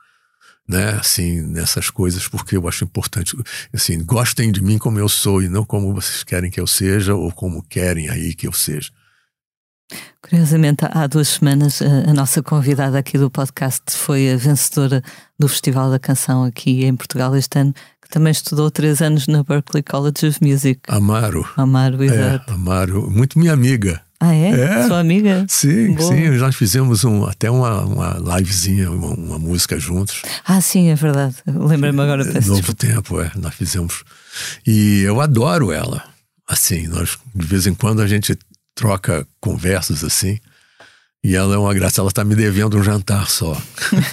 [0.68, 0.94] né?
[1.00, 3.38] Assim, nessas coisas, porque eu acho importante.
[3.72, 7.14] Assim, gostem de mim como eu sou e não como vocês querem que eu seja
[7.14, 8.90] ou como querem aí que eu seja.
[10.22, 15.04] Curiosamente, há duas semanas, a nossa convidada aqui do podcast foi a vencedora
[15.38, 17.76] do Festival da Canção aqui em Portugal este ano,
[18.14, 20.80] também estudou três anos na Berklee College of Music.
[20.88, 21.50] Amaro.
[21.58, 22.52] Amaro, é, exato.
[22.52, 24.00] É, Amaro, muito minha amiga.
[24.20, 24.52] Ah, é?
[24.52, 24.88] é?
[24.88, 25.48] Sua amiga?
[25.50, 26.14] Sim, Boa.
[26.14, 26.30] sim.
[26.38, 30.22] Nós fizemos um, até uma, uma livezinha, uma, uma, música juntos.
[30.46, 31.38] Ah, sim, é verdade.
[31.48, 32.24] Lembrei-me agora.
[32.24, 32.88] Peço Novo desculpa.
[32.88, 33.32] Tempo, é.
[33.36, 34.04] Nós fizemos.
[34.66, 36.04] E eu adoro ela.
[36.48, 38.38] Assim, nós, de vez em quando, a gente
[38.76, 40.38] troca conversas assim.
[41.24, 43.56] E ela é uma graça, ela está me devendo um jantar só.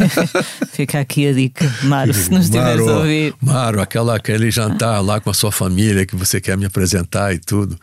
[0.73, 3.35] Fica aqui a dica, Maro, se nos estiveres a ouvir.
[3.43, 7.41] Maro, aquela, aquele jantar lá com a sua família que você quer me apresentar e
[7.41, 7.77] tudo.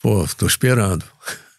[0.00, 1.04] Pô, estou esperando.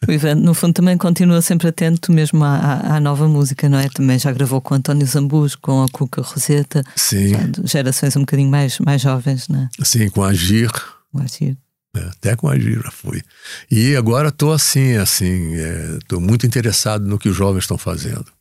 [0.07, 3.89] O Ivan, no fundo, também continua sempre atento mesmo à, à, nova música, não é?
[3.89, 6.81] Também já gravou com António Zambus, com a Cuca Roseta.
[6.95, 7.33] Sim.
[7.65, 9.69] Gerações um bocadinho mais, mais jovens, não é?
[9.83, 10.71] Sim, com a Gir.
[11.11, 11.57] Com a Gir.
[11.95, 13.21] É, até com a Gira fui.
[13.69, 15.53] E agora estou assim, assim,
[15.97, 18.31] estou é, muito interessado no que os jovens estão fazendo,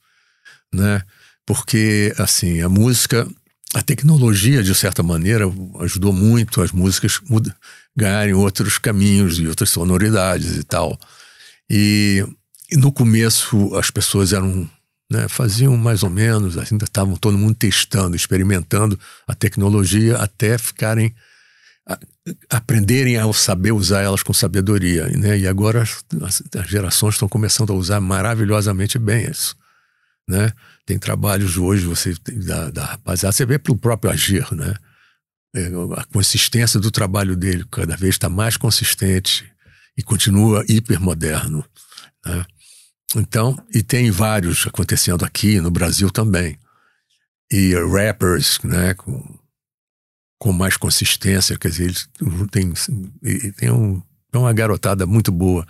[0.73, 1.03] né?
[1.45, 3.27] Porque, assim, a música,
[3.75, 5.47] a tecnologia, de certa maneira,
[5.81, 7.21] ajudou muito as músicas
[7.97, 10.97] ganharem outros caminhos e outras sonoridades e tal.
[11.69, 12.25] E,
[12.71, 14.71] e no começo as pessoas eram
[15.11, 21.13] né, faziam mais ou menos, ainda estavam todo mundo testando, experimentando a tecnologia até ficarem
[22.49, 25.07] aprenderem a saber usar elas com sabedoria.
[25.09, 25.39] Né?
[25.39, 26.03] E agora as,
[26.57, 29.57] as, gerações estão começando a usar maravilhosamente bem isso.
[30.29, 30.53] Né?
[30.87, 32.15] Tem trabalhos hoje, você
[32.47, 34.75] da, da rapaziada, você vê pelo próprio agir, né?
[35.53, 35.67] É,
[35.97, 39.51] a consistência do trabalho dele cada vez está mais consistente
[39.99, 41.65] e continua hipermoderno.
[42.25, 42.47] Né?
[43.17, 46.57] Então, e tem vários acontecendo aqui no Brasil também.
[47.51, 49.40] E rappers, né, com
[50.41, 52.09] com mais consistência, quer dizer, eles
[52.51, 52.73] têm,
[53.59, 55.67] tem um, uma garotada muito boa.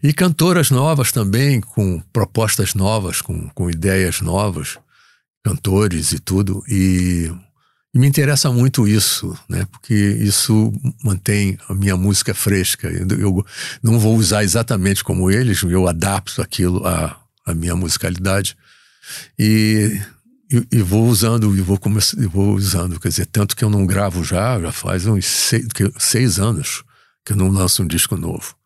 [0.00, 4.78] E cantoras novas também, com propostas novas, com, com ideias novas,
[5.44, 6.62] cantores e tudo.
[6.68, 7.28] E,
[7.92, 9.66] e, me interessa muito isso, né?
[9.68, 10.72] Porque isso
[11.02, 12.88] mantém a minha música fresca.
[12.88, 13.46] Eu, eu
[13.82, 18.56] não vou usar exatamente como eles, eu adapto aquilo à, à minha musicalidade.
[19.36, 20.00] E
[20.50, 23.70] e, e, vou usando, e vou, começar, e vou usando, quer dizer, tanto que eu
[23.70, 25.66] não gravo já, já faz uns seis,
[25.98, 26.82] seis anos
[27.24, 28.56] que eu não lanço um disco novo.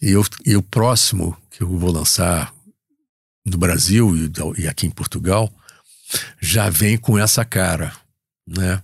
[0.00, 2.54] E, eu, e o próximo que eu vou lançar
[3.44, 4.30] no Brasil e,
[4.62, 5.52] e aqui em Portugal
[6.40, 7.92] já vem com essa cara,
[8.46, 8.80] né?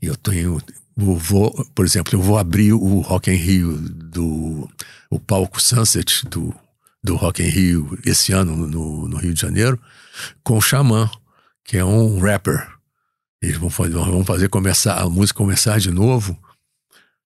[0.00, 0.62] Eu tenho,
[0.96, 4.68] eu vou, por exemplo, eu vou abrir o Rock in Rio do
[5.10, 6.54] o palco Sunset do,
[7.02, 9.78] do Rock in Rio esse ano no, no Rio de Janeiro
[10.42, 11.10] com o Xamã
[11.64, 12.70] que é um rapper.
[13.42, 16.38] Eles vão fazer, vão fazer começar a música começar de novo,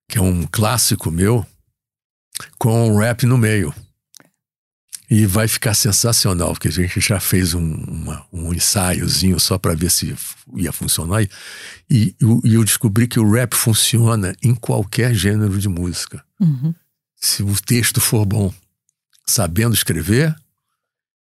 [0.08, 1.46] que é um clássico meu,
[2.58, 3.74] com um rap no meio.
[5.10, 9.74] E vai ficar sensacional, porque a gente já fez um, uma, um ensaiozinho só para
[9.74, 10.14] ver se
[10.54, 11.22] ia funcionar.
[11.22, 11.30] E,
[11.88, 12.14] e,
[12.44, 16.22] e, eu descobri que o rap funciona em qualquer gênero de música.
[16.38, 16.74] Uhum.
[17.16, 18.52] Se o texto for bom,
[19.26, 20.36] sabendo escrever,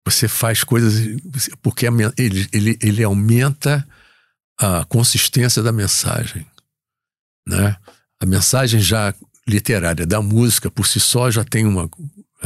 [0.04, 1.16] você faz coisas
[1.62, 3.86] porque ele, ele, ele aumenta
[4.58, 6.46] a consistência da mensagem,
[7.48, 7.76] né?
[8.20, 9.14] A mensagem já
[9.46, 11.88] literária da música por si só já tem uma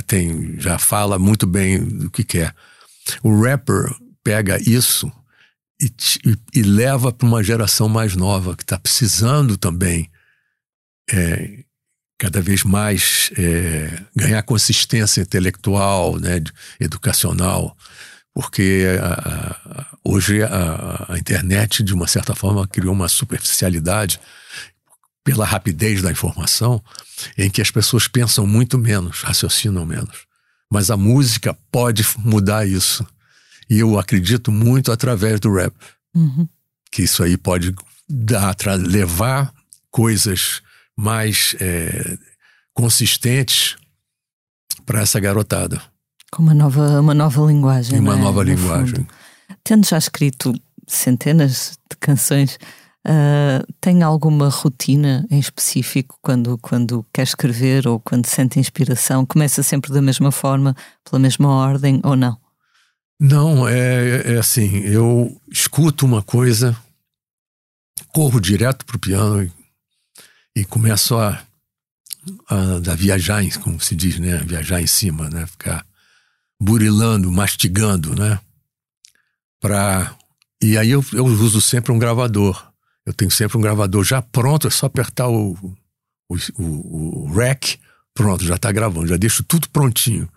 [0.07, 2.55] tem já fala muito bem do que quer.
[3.23, 5.11] O rapper pega isso
[5.81, 5.87] e,
[6.25, 10.11] e, e leva para uma geração mais nova que está precisando também
[11.11, 11.65] é,
[12.19, 16.43] cada vez mais é, ganhar consistência intelectual, né,
[16.81, 17.77] educacional,
[18.35, 24.21] porque a, a, hoje a, a, internet, de uma certa forma, criou uma superficialidade
[25.25, 26.83] pela rapidez da informação,
[27.37, 30.27] em que as pessoas pensam muito menos, raciocinam menos.
[30.71, 33.07] Mas a música pode mudar isso.
[33.69, 35.75] E eu acredito muito através do rap.
[36.15, 36.49] Uhum.
[36.91, 37.75] Que isso aí pode
[38.09, 39.53] dar, levar
[39.91, 40.63] coisas
[40.99, 42.19] mais é,
[42.75, 43.77] consistentes
[44.85, 45.81] para essa garotada.
[46.33, 48.01] Com uma nova, uma nova linguagem.
[48.01, 48.17] Uma é?
[48.17, 48.97] nova no linguagem.
[48.97, 49.09] Fundo.
[49.63, 50.53] Tendo já escrito
[50.89, 52.59] centenas de canções,
[53.07, 59.25] uh, tem alguma rotina em específico quando, quando quer escrever ou quando sente inspiração?
[59.25, 60.75] Começa sempre da mesma forma,
[61.09, 62.37] pela mesma ordem ou não?
[63.21, 66.77] Não, é, é assim, eu escuto uma coisa,
[68.13, 69.49] corro direto pro piano
[70.59, 71.41] e começo a,
[72.49, 72.57] a,
[72.91, 74.39] a, viajar, como se diz, né?
[74.39, 75.47] Viajar em cima, né?
[75.47, 75.87] Ficar
[76.61, 78.41] burilando, mastigando, né?
[79.61, 80.17] Pra...
[80.61, 82.73] E aí eu, eu uso sempre um gravador.
[83.07, 85.53] Eu tenho sempre um gravador já pronto, é só apertar o,
[86.29, 87.77] o, o, o rec,
[88.13, 90.29] pronto, já está gravando, já deixo tudo prontinho.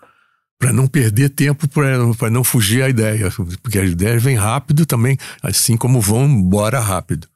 [0.56, 3.28] Para não perder tempo, para não fugir a ideia.
[3.60, 7.26] Porque as ideias vêm rápido também, assim como vão embora rápido.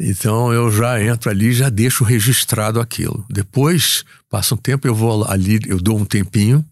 [0.00, 3.26] Então eu já entro ali, já deixo registrado aquilo.
[3.28, 6.64] Depois, passa um tempo, eu vou ali, eu dou um tempinho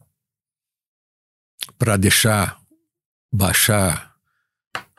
[1.76, 2.58] para deixar
[3.32, 4.14] baixar,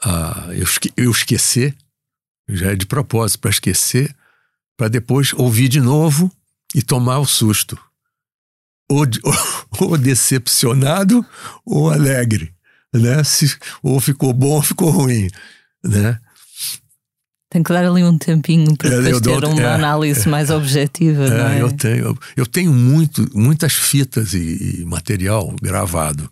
[0.06, 1.76] uh, eu, esque, eu esquecer,
[2.50, 4.14] já é de propósito para esquecer,
[4.76, 6.32] para depois ouvir de novo
[6.76, 7.80] e tomar o susto.
[8.90, 9.36] ou, ou,
[9.92, 11.26] ou decepcionado
[11.66, 12.54] ou alegre,
[12.94, 13.24] né?
[13.24, 15.30] Se, ou ficou bom ou ficou ruim,
[15.84, 16.20] né?
[17.50, 21.26] Tem que dar ali um tempinho para é, depois ter uma é, análise mais objetiva,
[21.26, 21.62] é, não é?
[21.62, 26.30] Eu tenho, eu tenho muito, muitas fitas e, e, material gravado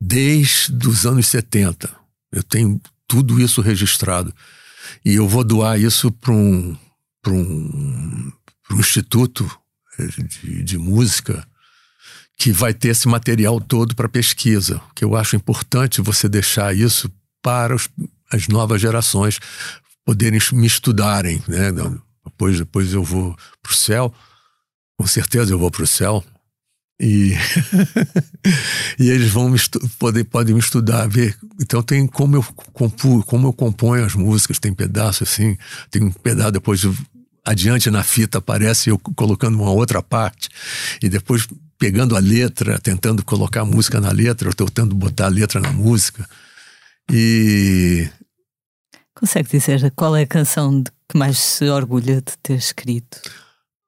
[0.00, 1.90] desde os anos 70.
[2.32, 4.32] Eu tenho tudo isso registrado.
[5.04, 6.76] E eu vou doar isso para um,
[7.26, 8.32] um,
[8.70, 9.50] um instituto
[9.98, 11.44] de, de música
[12.38, 14.80] que vai ter esse material todo para pesquisa.
[14.94, 17.10] Que eu acho importante você deixar isso
[17.42, 17.88] para os,
[18.30, 19.40] as novas gerações
[20.06, 21.72] poderem me estudarem, né?
[22.24, 24.14] Depois, depois eu vou para o céu,
[24.96, 26.24] com certeza eu vou para o céu.
[26.98, 27.34] E,
[28.98, 29.58] e eles vão me
[29.98, 31.36] podem, podem me estudar, ver.
[31.60, 32.42] Então tem como eu
[32.72, 35.58] compu, como eu componho as músicas, tem pedaço assim,
[35.90, 36.82] tem um pedaço depois
[37.44, 40.48] adiante na fita aparece eu colocando uma outra parte
[41.02, 41.46] e depois
[41.78, 45.72] pegando a letra, tentando colocar a música na letra, ou tentando botar a letra na
[45.72, 46.26] música.
[47.12, 48.08] E
[49.16, 53.18] Consegue dizer qual é a canção de que mais se orgulha de ter escrito?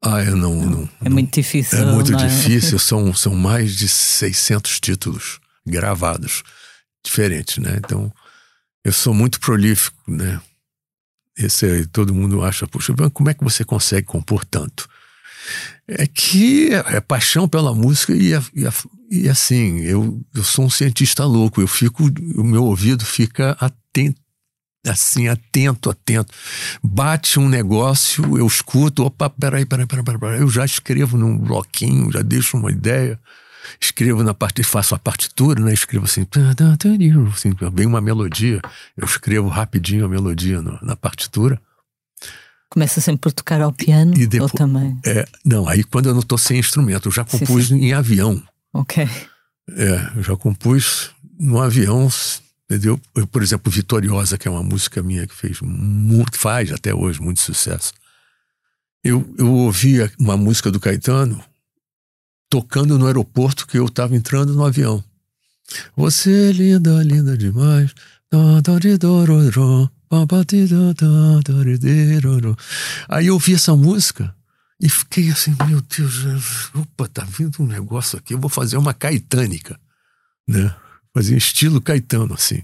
[0.03, 0.55] Ah, eu não.
[0.55, 1.79] não é muito difícil.
[1.79, 2.16] É muito é?
[2.16, 2.79] difícil.
[2.81, 6.43] São, são mais de 600 títulos gravados,
[7.05, 7.76] diferentes, né?
[7.76, 8.11] Então,
[8.83, 10.41] eu sou muito prolífico, né?
[11.37, 14.89] Esse todo mundo acha, puxa, como é que você consegue compor tanto?
[15.87, 18.72] É que é, é paixão pela música e, é, e, é,
[19.11, 22.05] e assim, eu, eu sou um cientista louco, eu fico,
[22.35, 24.20] o meu ouvido fica atento
[24.87, 26.33] assim, atento, atento.
[26.83, 32.12] Bate um negócio, eu escuto, opa, peraí, peraí, peraí, peraí, eu já escrevo num bloquinho,
[32.12, 33.18] já deixo uma ideia,
[33.81, 35.72] escrevo na parte, faço a partitura, né?
[35.72, 36.26] Escrevo assim,
[37.33, 38.61] assim bem uma melodia,
[38.97, 41.61] eu escrevo rapidinho a melodia no, na partitura.
[42.70, 44.99] Começa sempre por tocar ao piano e depois, ou também?
[45.05, 47.87] É, não, aí quando eu não estou sem instrumento, eu já compus sim, sim.
[47.87, 48.43] em avião.
[48.74, 49.09] Ok.
[49.70, 52.09] É, eu já compus no avião
[52.71, 53.01] Entendeu?
[53.14, 57.21] Eu, por exemplo, Vitoriosa, que é uma música minha que fez muito, faz até hoje
[57.21, 57.95] muito sucesso.
[59.03, 61.43] Eu, eu ouvia uma música do Caetano
[62.51, 65.03] tocando no aeroporto que eu estava entrando no avião.
[65.97, 67.95] Você é linda, linda demais.
[73.09, 74.35] Aí eu ouvi essa música
[74.81, 78.95] e fiquei assim, meu Deus, opa, tá vindo um negócio aqui, eu vou fazer uma
[78.95, 79.79] caetânica,
[80.47, 80.75] né?
[81.19, 82.62] Fazia estilo Caetano, assim.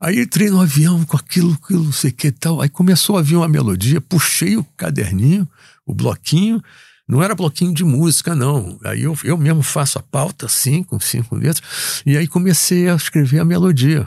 [0.00, 2.60] Aí entrei no avião com aquilo, aquilo, não sei o que e tal.
[2.60, 5.48] Aí começou a vir uma melodia, puxei o caderninho,
[5.84, 6.62] o bloquinho.
[7.08, 8.78] Não era bloquinho de música, não.
[8.84, 12.02] Aí eu, eu mesmo faço a pauta, assim, com cinco letras.
[12.06, 14.06] E aí comecei a escrever a melodia.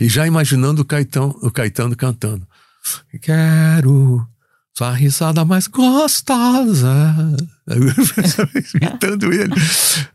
[0.00, 2.46] E já imaginando o Caetano, o Caetano cantando.
[3.20, 4.26] Quero
[4.74, 7.36] sua risada mais gostosa.
[8.74, 9.54] Imitando ele,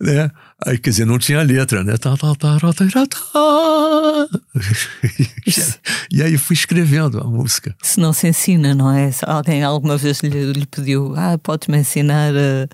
[0.01, 0.29] né?
[0.65, 1.93] Aí, quer dizer, não tinha letra, né?
[6.11, 7.75] e aí fui escrevendo a música.
[7.81, 9.11] Isso não se ensina, não é?
[9.11, 12.67] Se alguém alguma vez lhe, lhe pediu, ah, podes-me ensinar a,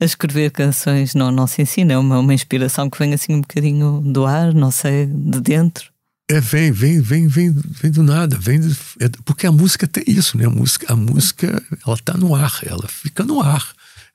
[0.00, 1.14] a, escrever canções?
[1.14, 4.52] Não, não se ensina, é uma, uma inspiração que vem assim um bocadinho do ar,
[4.52, 5.90] não sei, de dentro.
[6.30, 8.70] É, vem, vem, vem, vem, vem do nada, vem do,
[9.00, 10.44] é, porque a música tem isso, né?
[10.44, 13.66] A música, a música, ela tá no ar, ela fica no ar.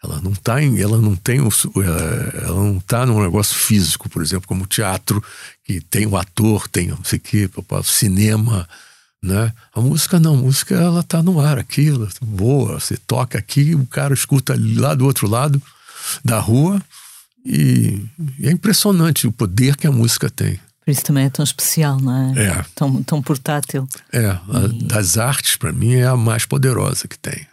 [0.04, 4.10] Ela não tá em, ela não tem o, é, ela não tá num negócio físico,
[4.10, 5.24] por exemplo, como teatro,
[5.64, 7.50] que tem o ator, tem não sei o quê,
[7.86, 8.68] cinema,
[9.22, 9.54] né?
[9.74, 13.74] A música não, a música ela tá no ar aqui, ela boa, você toca aqui,
[13.74, 15.62] o cara escuta lá do outro lado
[16.24, 16.82] da rua
[17.46, 18.06] e,
[18.38, 20.60] e é impressionante o poder que a música tem.
[20.84, 22.48] Por isso também é tão especial, não é?
[22.48, 22.66] É.
[22.76, 23.88] Tão, tão portátil.
[24.12, 24.40] É, a,
[24.84, 27.48] das artes, para mim, é a mais poderosa que tem.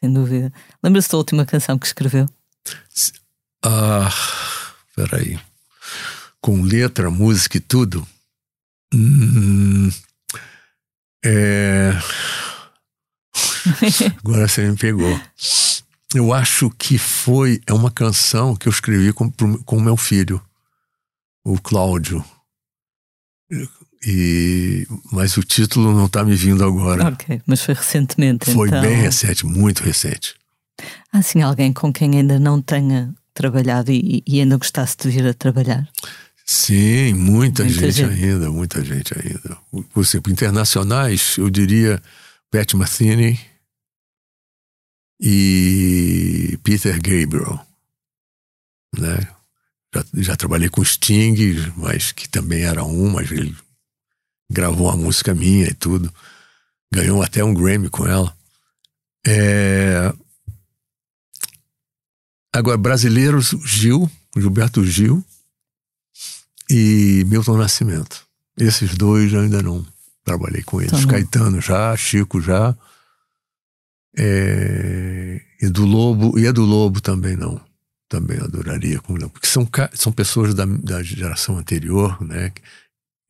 [0.00, 0.52] Sem dúvida.
[0.82, 2.28] Lembra-se da última canção que escreveu?
[3.64, 4.10] Ah,
[4.94, 5.38] peraí.
[6.40, 8.06] Com letra, música e tudo?
[8.94, 9.90] Hum,
[11.24, 11.92] é...
[14.24, 15.20] Agora você me pegou.
[16.14, 19.32] Eu acho que foi é uma canção que eu escrevi com
[19.76, 20.40] o meu filho
[21.44, 22.24] o Cláudio.
[24.04, 27.08] E, mas o título não está me vindo agora.
[27.08, 28.50] Ok, mas foi recentemente.
[28.52, 28.80] Foi então...
[28.80, 30.34] bem recente, muito recente.
[31.12, 35.26] Há assim alguém com quem ainda não tenha trabalhado e, e ainda gostasse de vir
[35.26, 35.88] a trabalhar?
[36.44, 39.58] Sim, muita, muita gente, gente, ainda, muita gente ainda.
[39.92, 42.00] Por exemplo, internacionais, eu diria
[42.50, 43.38] Pat Metheny
[45.20, 47.60] e Peter Gabriel,
[48.96, 49.28] né?
[49.92, 51.34] Já, já trabalhei com Sting,
[51.76, 53.56] mas que também era um, mas ele
[54.50, 56.12] gravou uma música minha e tudo.
[56.92, 58.34] Ganhou até um Grammy com ela.
[59.26, 60.12] É,
[62.56, 65.22] Agora, brasileiros, Gil, Gilberto Gil
[66.70, 68.24] e Milton Nascimento.
[68.56, 69.84] Esses dois eu ainda não
[70.24, 71.02] trabalhei com eles.
[71.02, 72.74] Tá Caetano já, Chico já.
[74.16, 77.60] É, e do Lobo, e é do Lobo também não.
[78.08, 82.52] Também adoraria, porque são, são pessoas da, da geração anterior, né?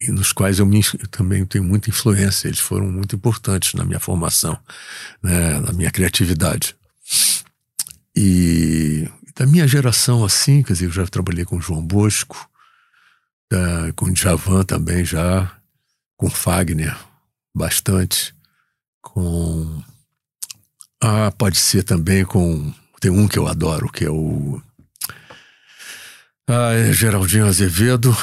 [0.00, 2.48] E nos quais eu, me, eu também tenho muita influência.
[2.48, 4.58] Eles foram muito importantes na minha formação,
[5.22, 5.58] né?
[5.60, 6.76] na minha criatividade.
[8.14, 12.48] E da minha geração, assim, quer dizer, eu já trabalhei com João Bosco,
[13.50, 15.50] da, com Djavan também já,
[16.16, 16.96] com Fagner,
[17.54, 18.34] bastante,
[19.02, 19.82] com.
[21.02, 22.72] Ah, pode ser também com.
[23.00, 24.60] Tem um que eu adoro, que é o.
[26.48, 28.16] Ah, é Geraldinho Azevedo.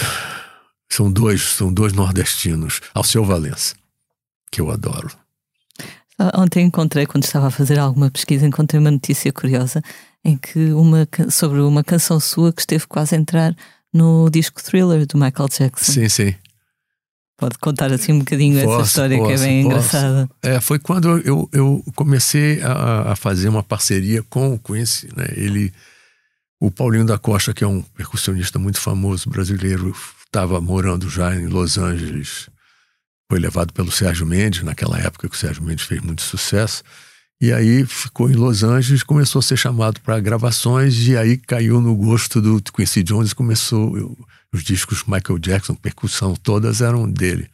[0.94, 2.80] São dois, são dois nordestinos.
[2.94, 3.74] Alceu Valença,
[4.52, 5.10] que eu adoro.
[6.36, 9.82] Ontem encontrei, quando estava a fazer alguma pesquisa, encontrei uma notícia curiosa
[10.24, 13.56] em que uma, sobre uma canção sua que esteve quase a entrar
[13.92, 15.92] no disco Thriller do Michael Jackson.
[15.94, 16.36] Sim, sim.
[17.38, 19.76] Pode contar assim um bocadinho posso, essa história posso, que é bem posso.
[19.76, 20.30] engraçada.
[20.44, 25.26] É, foi quando eu, eu comecei a, a, fazer uma parceria com o Quincy, né?
[25.36, 25.74] Ele,
[26.60, 29.96] o Paulinho da Costa, que é um percussionista muito famoso brasileiro,
[30.34, 32.50] estava morando já em Los Angeles.
[33.30, 36.84] Foi levado pelo Sérgio Mendes, naquela época que o Sérgio Mendes fez muito sucesso.
[37.40, 41.80] E aí ficou em Los Angeles, começou a ser chamado para gravações e aí caiu
[41.80, 44.18] no gosto do Quincy Jones, começou eu,
[44.52, 47.48] os discos Michael Jackson, percussão, todas eram dele.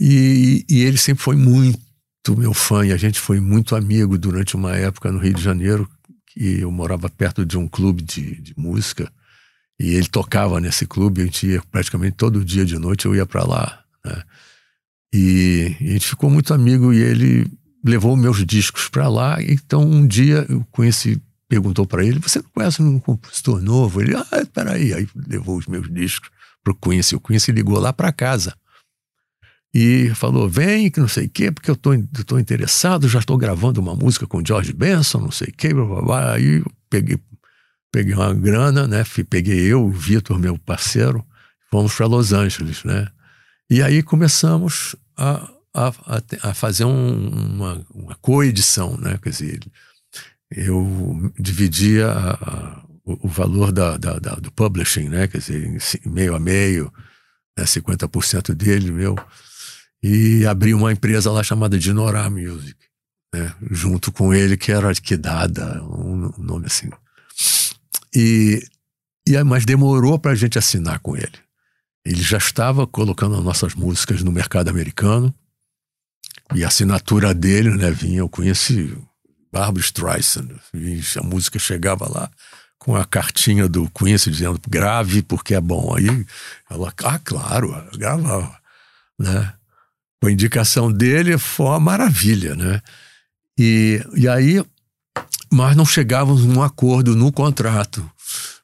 [0.00, 1.78] E, e, ele sempre foi muito
[2.36, 5.88] meu fã e a gente foi muito amigo durante uma época no Rio de Janeiro,
[6.28, 9.12] que eu morava perto de um clube de, de música
[9.78, 13.26] e ele tocava nesse clube, a gente ia praticamente todo dia de noite, eu ia
[13.26, 14.22] para lá, né?
[15.12, 17.46] E, a gente ficou muito amigo e ele
[17.84, 19.40] levou meus discos para lá.
[19.40, 24.00] Então um dia eu conheci, perguntou para ele: Você não conhece um compositor novo?
[24.00, 24.92] Ele, ah, peraí.
[24.92, 26.30] Aí levou os meus discos
[26.64, 27.14] para o Quincy.
[27.14, 28.56] O Quincy ligou lá para casa
[29.72, 33.80] e falou: Vem, que não sei o quê, porque eu estou interessado, já estou gravando
[33.80, 36.32] uma música com George Benson, não sei o quê, blá, blá, blá.
[36.34, 37.18] Aí eu peguei,
[37.94, 39.04] peguei uma grana, né?
[39.30, 41.24] Peguei eu, o Vitor, meu parceiro,
[41.70, 43.06] fomos para Los Angeles, né?
[43.70, 49.18] E aí começamos a a, a, a fazer um, uma, uma coedição, né?
[49.20, 49.60] Quer dizer,
[50.50, 55.26] eu dividia a, o, o, valor da, da, da, do publishing, né?
[55.26, 56.92] Quer dizer, meio a meio,
[57.58, 57.64] né?
[57.64, 59.16] 50% dele, meu.
[60.02, 62.76] E abri uma empresa lá chamada Dinorah Music,
[63.34, 63.52] né?
[63.70, 66.90] Junto com ele, que era Arquidada, um nome assim.
[68.14, 68.62] E,
[69.26, 71.38] e mas demorou para a gente assinar com ele.
[72.04, 75.34] Ele já estava colocando as nossas músicas no mercado americano
[76.54, 78.96] e a assinatura dele, né, vinha, eu conheci
[79.50, 80.48] Barbara Streisand,
[81.16, 82.30] a música chegava lá
[82.84, 85.94] com a cartinha do Quincy dizendo grave porque é bom.
[85.96, 86.26] Aí
[86.70, 88.54] ela, ah, claro, gravava,
[89.18, 89.54] né?
[90.20, 92.82] Com a indicação dele foi uma maravilha, né?
[93.58, 94.62] E, e aí,
[95.54, 98.04] mas não chegávamos num acordo no contrato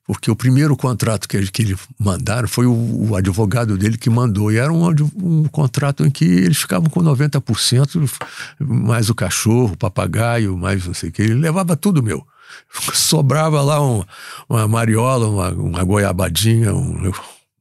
[0.06, 4.50] porque o primeiro contrato que, que eles mandaram foi o, o, advogado dele que mandou,
[4.50, 8.10] e era um, um contrato em que eles ficavam com 90%,
[8.58, 12.26] mais o cachorro, o papagaio, mais não sei o que, ele levava tudo meu.
[12.92, 14.02] Sobrava lá um,
[14.48, 17.12] uma mariola, uma, uma goiabadinha, um,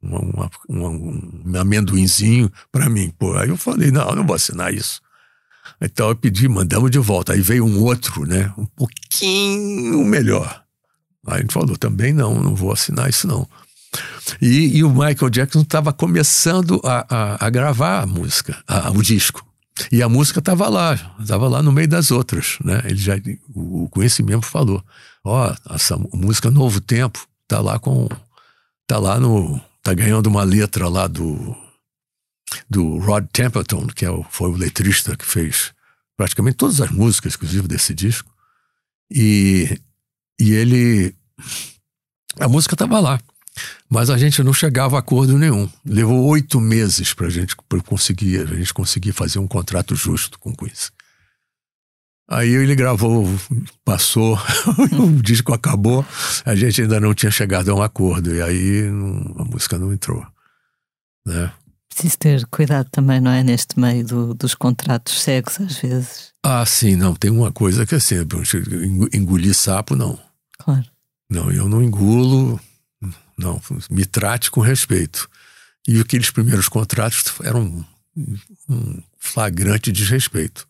[0.01, 3.13] uma, uma, um amendoinzinho para mim.
[3.19, 5.01] Pô, aí eu falei, não, eu não vou assinar isso.
[5.81, 7.33] Então eu pedi, mandamos de volta.
[7.33, 8.53] Aí veio um outro, né?
[8.57, 10.63] Um pouquinho melhor.
[11.25, 13.47] Aí gente falou, também não, não vou assinar isso não.
[14.41, 19.01] E, e o Michael Jackson estava começando a, a, a, gravar a música, a, o
[19.01, 19.45] disco.
[19.91, 22.81] E a música estava lá, estava lá no meio das outras, né?
[22.83, 23.13] Ele já,
[23.53, 24.83] o, o conhecimento falou,
[25.23, 28.07] ó, oh, essa música Novo Tempo tá lá com,
[28.85, 31.55] tá lá no, tá ganhando uma letra lá do,
[32.69, 35.73] do Rod Templeton, que é o, foi o letrista que fez
[36.17, 38.29] praticamente todas as músicas, inclusive desse disco.
[39.11, 39.79] E,
[40.39, 41.15] e ele.
[42.39, 43.19] A música estava lá.
[43.89, 45.69] Mas a gente não chegava a acordo nenhum.
[45.83, 50.55] Levou oito meses para gente, conseguir, a gente conseguir fazer um contrato justo com o
[50.55, 50.91] Quincy.
[52.31, 53.27] Aí ele gravou,
[53.83, 54.37] passou,
[54.93, 56.05] o disco acabou,
[56.45, 59.91] a gente ainda não tinha chegado a um acordo, e aí não, a música não
[59.91, 60.23] entrou.
[61.25, 61.51] Né?
[61.89, 63.43] Preciso ter cuidado também, não é?
[63.43, 66.29] Neste meio do, dos contratos cegos, às vezes.
[66.43, 67.15] Ah, sim, não.
[67.15, 68.15] Tem uma coisa que é assim,
[69.11, 70.17] engolir sapo, não.
[70.59, 70.85] Claro.
[71.29, 72.59] Não, eu não engulo,
[73.37, 75.29] não, me trate com respeito.
[75.87, 77.85] E aqueles primeiros contratos eram
[78.69, 80.67] um, flagrante desrespeito.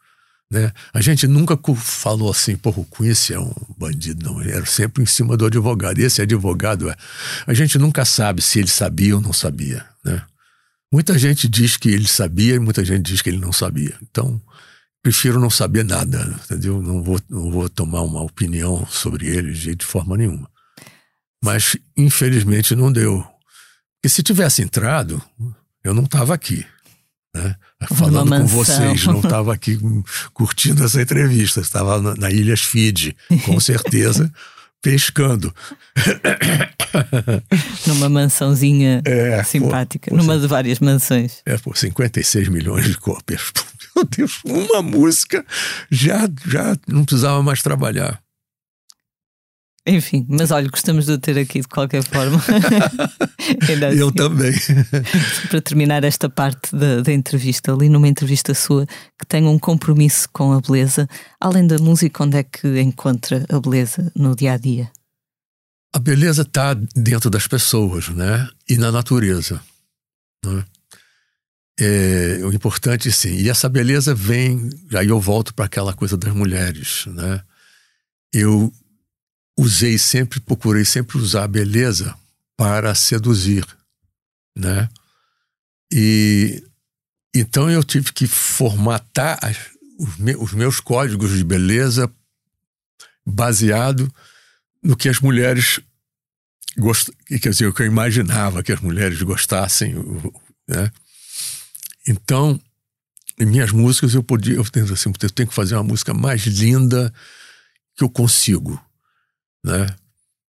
[0.52, 0.72] Né?
[0.94, 4.42] A gente nunca falou assim, porra, o Quincy é um bandido, não.
[4.42, 6.00] Era sempre em cima do advogado.
[6.00, 6.96] E esse advogado, é,
[7.46, 9.86] a gente nunca sabe se ele sabia ou não sabia.
[10.04, 10.22] Né?
[10.92, 13.96] Muita gente diz que ele sabia e muita gente diz que ele não sabia.
[14.02, 14.42] Então,
[15.04, 16.82] prefiro não saber nada, entendeu?
[16.82, 20.50] Não vou, não vou tomar uma opinião sobre ele de, de forma nenhuma.
[21.44, 23.26] Mas, infelizmente, não deu.
[24.04, 25.22] E se tivesse entrado,
[25.84, 26.66] eu não estava aqui.
[27.34, 27.56] Né?
[27.94, 29.78] Falando com vocês, não estava aqui
[30.34, 33.16] curtindo essa entrevista, estava na, na Ilhas Fiji,
[33.46, 34.32] com certeza,
[34.82, 35.54] pescando.
[37.86, 41.42] Numa mansãozinha é, simpática, numa de várias mansões.
[41.46, 43.52] É, por 56 milhões de cópias.
[43.96, 45.46] Meu Deus, uma música
[45.90, 48.22] já, já não precisava mais trabalhar.
[49.90, 52.38] Enfim, mas olha, gostamos de o ter aqui de qualquer forma.
[53.88, 53.98] assim.
[53.98, 54.54] Eu também.
[55.50, 60.30] Para terminar esta parte da, da, entrevista, ali numa entrevista sua, que tem um compromisso
[60.32, 61.10] com a beleza,
[61.40, 64.92] além da música, onde é que encontra a beleza no dia a dia?
[65.92, 68.48] A beleza está dentro das pessoas, né?
[68.70, 69.60] E na natureza.
[70.46, 70.64] Né?
[71.80, 73.38] É, o importante, sim.
[73.38, 74.70] E essa beleza vem.
[74.94, 77.42] Aí eu volto para aquela coisa das mulheres, né?
[78.32, 78.72] Eu
[79.60, 82.16] usei sempre, procurei sempre usar a beleza
[82.56, 83.66] para seduzir,
[84.56, 84.90] né?
[85.92, 86.64] E
[87.36, 89.58] então eu tive que formatar as,
[89.98, 92.12] os, me, os, meus códigos de beleza
[93.26, 94.12] baseado
[94.82, 95.82] no que as mulheres
[96.78, 99.94] gost, quer dizer, o que eu imaginava que as mulheres gostassem,
[100.68, 100.90] né?
[102.08, 102.60] Então,
[103.38, 106.44] em minhas músicas eu podia, eu tenho assim, eu tenho que fazer uma música mais
[106.44, 107.14] linda
[107.96, 108.82] que eu consigo
[109.64, 109.88] né?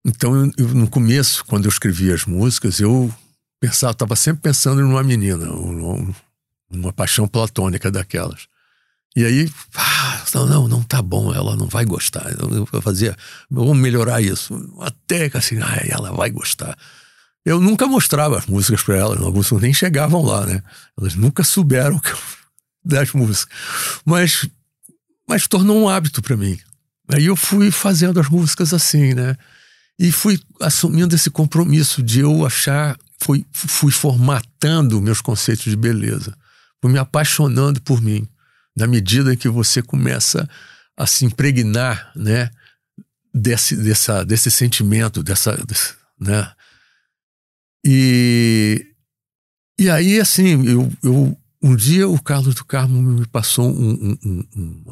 [0.06, 3.14] Então, eu, no começo, quando eu escrevia as músicas, eu
[3.60, 5.48] pensava, estava sempre pensando numa menina,
[6.70, 8.48] uma paixão platônica daquelas.
[9.16, 12.32] E aí, ah, não, não, tá bom, ela não vai gostar.
[12.40, 13.16] Eu fazer,
[13.50, 14.74] vamos melhorar isso.
[14.80, 16.78] Até que assim, ah, ela vai gostar.
[17.46, 20.64] Eu nunca mostrava as músicas para ela, algumas nem chegavam lá, né?
[20.98, 22.02] Elas nunca souberam
[22.84, 23.54] das músicas.
[24.06, 24.48] Mas,
[25.28, 26.58] mas tornou um hábito para mim.
[27.14, 29.36] Aí eu fui fazendo as músicas assim, né?
[30.00, 36.36] E fui assumindo esse compromisso de eu achar, fui, fui formatando meus conceitos de beleza,
[36.82, 38.28] fui me apaixonando por mim,
[38.76, 40.50] na medida em que você começa
[40.98, 42.50] a se impregnar, né?
[43.34, 46.52] Desse, dessa, desse sentimento, dessa, desse, né?
[47.86, 48.86] E,
[49.80, 54.48] e aí, assim, eu, eu, um dia o Carlos do Carmo me passou um, um,
[54.56, 54.84] um,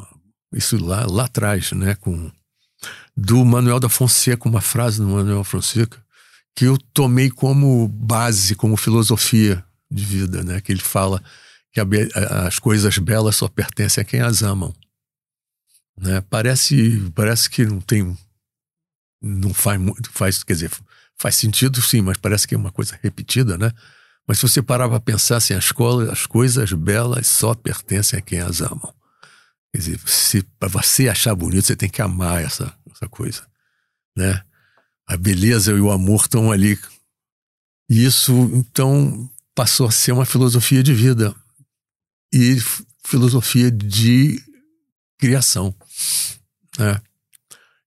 [0.52, 2.30] isso lá, lá atrás, né, com
[3.16, 6.02] do Manuel da Fonseca, uma frase do Manuel Fonseca,
[6.54, 11.22] que eu tomei como base, como filosofia de vida, né, que ele fala
[11.72, 11.86] que a,
[12.46, 14.74] as coisas belas só pertencem a quem as amam.
[15.96, 16.20] Né?
[16.22, 18.16] Parece, parece que não tem
[19.22, 20.70] não faz muito, faz, quer dizer,
[21.16, 23.70] faz sentido sim, mas parece que é uma coisa repetida, né?
[24.26, 25.72] Mas se você parar para pensar assim, as,
[26.10, 28.94] as coisas belas só pertencem a quem as amam.
[29.72, 33.46] Quer dizer, se, para você achar bonito, você tem que amar essa, essa coisa,
[34.16, 34.42] né?
[35.06, 36.78] A beleza e o amor estão ali.
[37.88, 41.34] E isso, então, passou a ser uma filosofia de vida
[42.32, 42.56] e
[43.04, 44.42] filosofia de
[45.18, 45.74] criação,
[46.78, 47.00] né?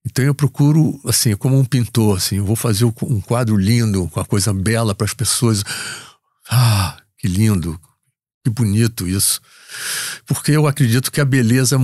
[0.05, 4.25] Então eu procuro, assim, como um pintor, assim, vou fazer um quadro lindo, com a
[4.25, 5.63] coisa bela para as pessoas.
[6.49, 7.79] Ah, que lindo,
[8.43, 9.41] que bonito isso.
[10.25, 11.77] Porque eu acredito que a beleza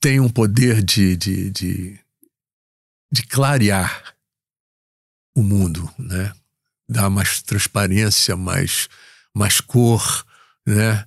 [0.00, 1.98] tem um poder de, de, de,
[3.10, 4.14] de clarear
[5.34, 6.32] o mundo, né?
[6.88, 8.88] Dar mais transparência, mais,
[9.34, 10.24] mais cor,
[10.66, 11.04] né?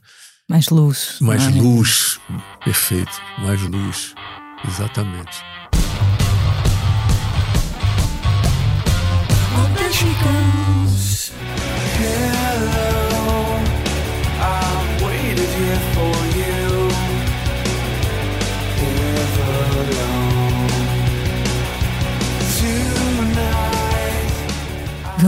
[0.50, 1.18] Mais luz.
[1.22, 2.20] Mais ah, luz.
[2.64, 3.22] Perfeito.
[3.40, 4.14] Mais luz.
[4.68, 5.42] Exatamente.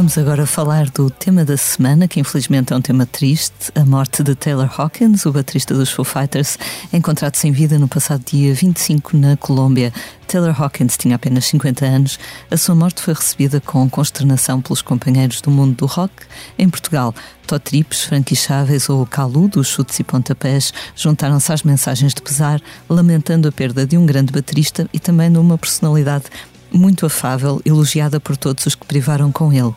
[0.03, 4.21] Vamos agora falar do tema da semana, que infelizmente é um tema triste, a morte
[4.21, 6.59] de Taylor Hawkins, o baterista dos Foo Fighters,
[6.91, 9.93] encontrado sem vida no passado dia 25 na Colômbia.
[10.27, 12.19] Taylor Hawkins tinha apenas 50 anos.
[12.51, 16.11] A sua morte foi recebida com consternação pelos companheiros do mundo do rock.
[16.59, 17.15] Em Portugal,
[17.47, 22.61] Tó Trips, Frankie Chaves ou Calu, dos chutes e pontapés, juntaram-se às mensagens de pesar,
[22.89, 26.25] lamentando a perda de um grande baterista e também de uma personalidade
[26.73, 29.73] muito afável, elogiada por todos os que privaram com ele.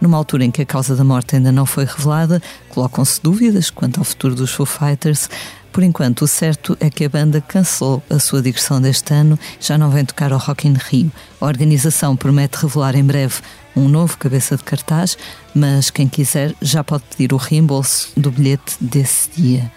[0.00, 3.98] Numa altura em que a causa da morte ainda não foi revelada, colocam-se dúvidas quanto
[3.98, 5.28] ao futuro dos Foo Fighters,
[5.72, 9.78] Por enquanto, o certo é que a banda cancelou a sua digressão deste ano, já
[9.78, 11.12] não vem tocar ao Rock in Rio.
[11.40, 13.36] A organização promete revelar em breve
[13.76, 15.16] um novo cabeça de cartaz,
[15.54, 19.70] mas quem quiser já pode pedir o reembolso do bilhete desse dia.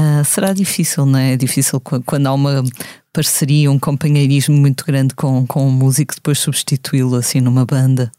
[0.00, 1.34] Uh, será difícil, não é?
[1.34, 2.64] É difícil quando há uma
[3.12, 8.10] parceria, um companheirismo muito grande com, com um músico, depois substituí-lo assim numa banda.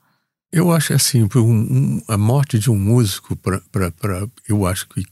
[0.52, 4.88] Eu acho assim, um, um, a morte de um músico, pra, pra, pra, eu acho
[4.90, 5.04] que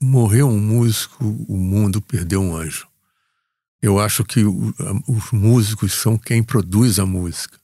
[0.00, 2.86] morreu um músico, o mundo perdeu um anjo.
[3.82, 4.74] Eu acho que o,
[5.06, 7.58] os músicos são quem produz a música.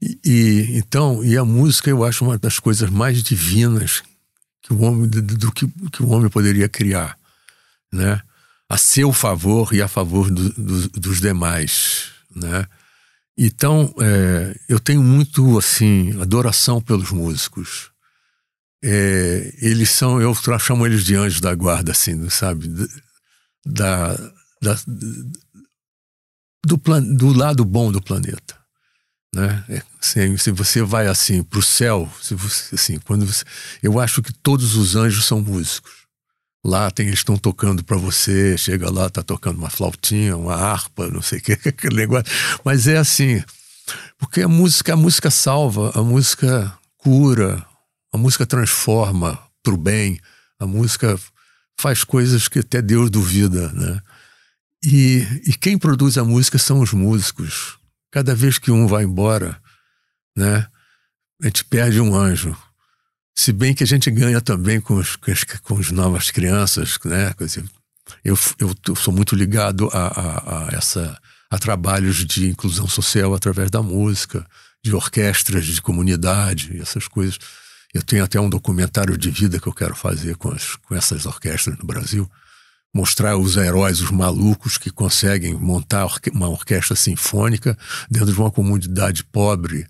[0.00, 4.04] E, e, então, e a música eu acho uma das coisas mais divinas
[4.62, 7.18] que o homem do que, que o homem poderia criar,
[7.92, 8.20] né?
[8.68, 12.66] A seu favor e a favor do, do, dos demais, né?
[13.38, 17.90] Então, é, eu tenho muito, assim, adoração pelos músicos.
[18.82, 22.68] É, eles são, eu chamo eles de anjos da guarda, assim, sabe?
[23.64, 24.14] Da,
[24.62, 24.78] da,
[26.64, 28.56] do, plan, do lado bom do planeta.
[29.34, 29.64] Né?
[29.68, 33.44] É, se, você vai assim para o céu, se você, assim, quando você,
[33.82, 36.05] eu acho que todos os anjos são músicos.
[36.66, 41.06] Lá tem, eles estão tocando para você, chega lá, tá tocando uma flautinha, uma harpa,
[41.06, 42.26] não sei o que, aquele negócio.
[42.64, 43.40] Mas é assim,
[44.18, 47.64] porque a música, a música salva, a música cura,
[48.12, 50.18] a música transforma para o bem,
[50.58, 51.16] a música
[51.78, 54.00] faz coisas que até Deus duvida, né?
[54.84, 57.78] E, e quem produz a música são os músicos.
[58.10, 59.56] Cada vez que um vai embora,
[60.36, 60.66] né,
[61.40, 62.56] a gente perde um anjo.
[63.38, 66.98] Se bem que a gente ganha também com, os, com, as, com as novas crianças,
[67.04, 67.34] né?
[68.24, 71.20] Eu, eu sou muito ligado a, a, a, essa,
[71.50, 74.46] a trabalhos de inclusão social através da música,
[74.82, 77.38] de orquestras de comunidade, essas coisas.
[77.92, 81.26] Eu tenho até um documentário de vida que eu quero fazer com, as, com essas
[81.26, 82.30] orquestras no Brasil.
[82.94, 87.76] Mostrar os heróis, os malucos que conseguem montar uma orquestra sinfônica
[88.10, 89.86] dentro de uma comunidade pobre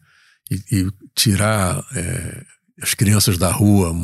[0.51, 2.45] e, e tirar é,
[2.81, 3.95] as crianças da rua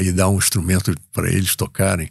[0.00, 2.10] e dar um instrumento para eles tocarem.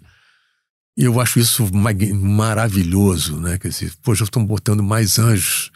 [0.98, 3.58] E eu acho isso maravilhoso, né?
[3.58, 5.72] Quer dizer, poxa, estão botando mais anjos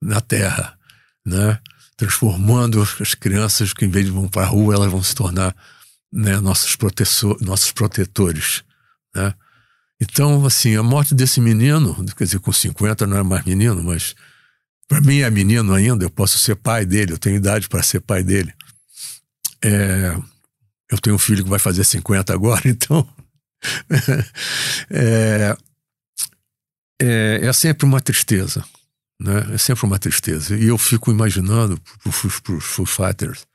[0.00, 0.78] na Terra,
[1.26, 1.58] né?
[1.96, 5.54] Transformando as crianças que, em vez de vão para a rua, elas vão se tornar
[6.12, 6.76] né, nossos,
[7.40, 8.62] nossos protetores,
[9.14, 9.34] né?
[10.00, 14.14] Então, assim, a morte desse menino, quer dizer, com 50 não é mais menino, mas
[14.86, 18.00] para mim é menino ainda, eu posso ser pai dele, eu tenho idade para ser
[18.00, 18.54] pai dele.
[19.64, 20.16] É,
[20.90, 23.08] eu tenho um filho que vai fazer 50 agora, então.
[24.90, 25.56] é,
[27.00, 28.64] é, é, sempre uma tristeza,
[29.20, 29.54] né?
[29.54, 30.56] É sempre uma tristeza.
[30.56, 33.46] E eu fico imaginando para os Foo Fighters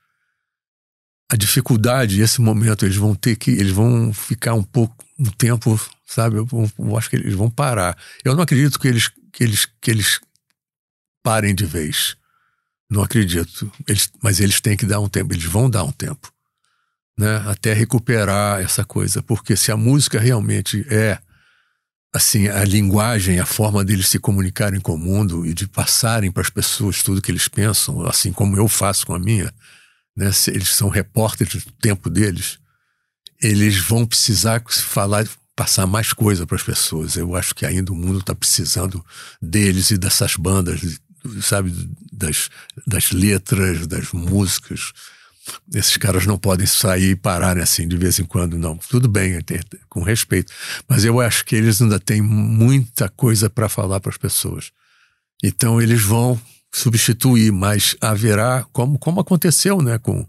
[1.34, 5.80] a dificuldade, esse momento, eles vão ter que, eles vão ficar um pouco, um tempo,
[6.06, 6.38] sabe?
[6.38, 6.48] Eu,
[6.78, 7.98] eu acho que eles vão parar.
[8.24, 10.20] Eu não acredito que eles, que eles, que eles
[11.24, 12.16] parem de vez.
[12.94, 13.72] Não acredito.
[13.88, 16.32] Eles, mas eles têm que dar um tempo, eles vão dar um tempo.
[17.18, 17.38] Né?
[17.48, 19.24] Até recuperar essa coisa.
[19.24, 21.18] Porque se a música realmente é
[22.14, 26.44] assim, a linguagem, a forma deles se comunicarem com o mundo e de passarem para
[26.44, 29.52] as pessoas tudo que eles pensam, assim como eu faço com a minha,
[30.16, 30.30] né?
[30.48, 32.60] Eles são repórteres do tempo deles,
[33.42, 37.16] eles vão precisar falar, passar mais coisa para as pessoas.
[37.16, 39.04] Eu acho que ainda o mundo está precisando
[39.42, 41.00] deles e dessas bandas,
[41.42, 41.74] sabe,
[42.12, 42.50] das,
[42.86, 44.94] das letras, das músicas.
[45.74, 48.78] Esses caras não podem sair e pararem assim de vez em quando, não.
[48.78, 49.40] Tudo bem,
[49.90, 50.54] com respeito.
[50.88, 54.72] Mas eu acho que eles ainda têm muita coisa para falar para as pessoas.
[55.44, 56.40] Então eles vão
[56.72, 60.26] substituir, mas haverá, como, como aconteceu né, com,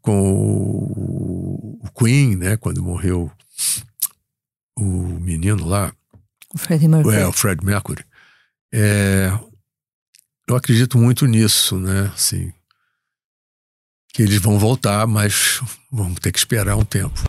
[0.00, 3.30] com o Queen, né, quando morreu
[4.76, 5.92] o menino lá.
[6.54, 7.16] O Freddie Mercury.
[7.16, 8.04] É, o Fred Mercury.
[8.72, 9.32] É,
[10.48, 12.10] eu acredito muito nisso, né?
[12.14, 12.52] Assim,
[14.12, 17.20] que eles vão voltar, mas vamos ter que esperar um tempo.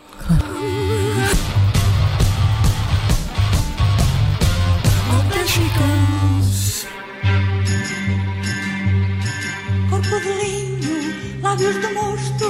[9.90, 12.46] Corpo de linho, lábios de mosto,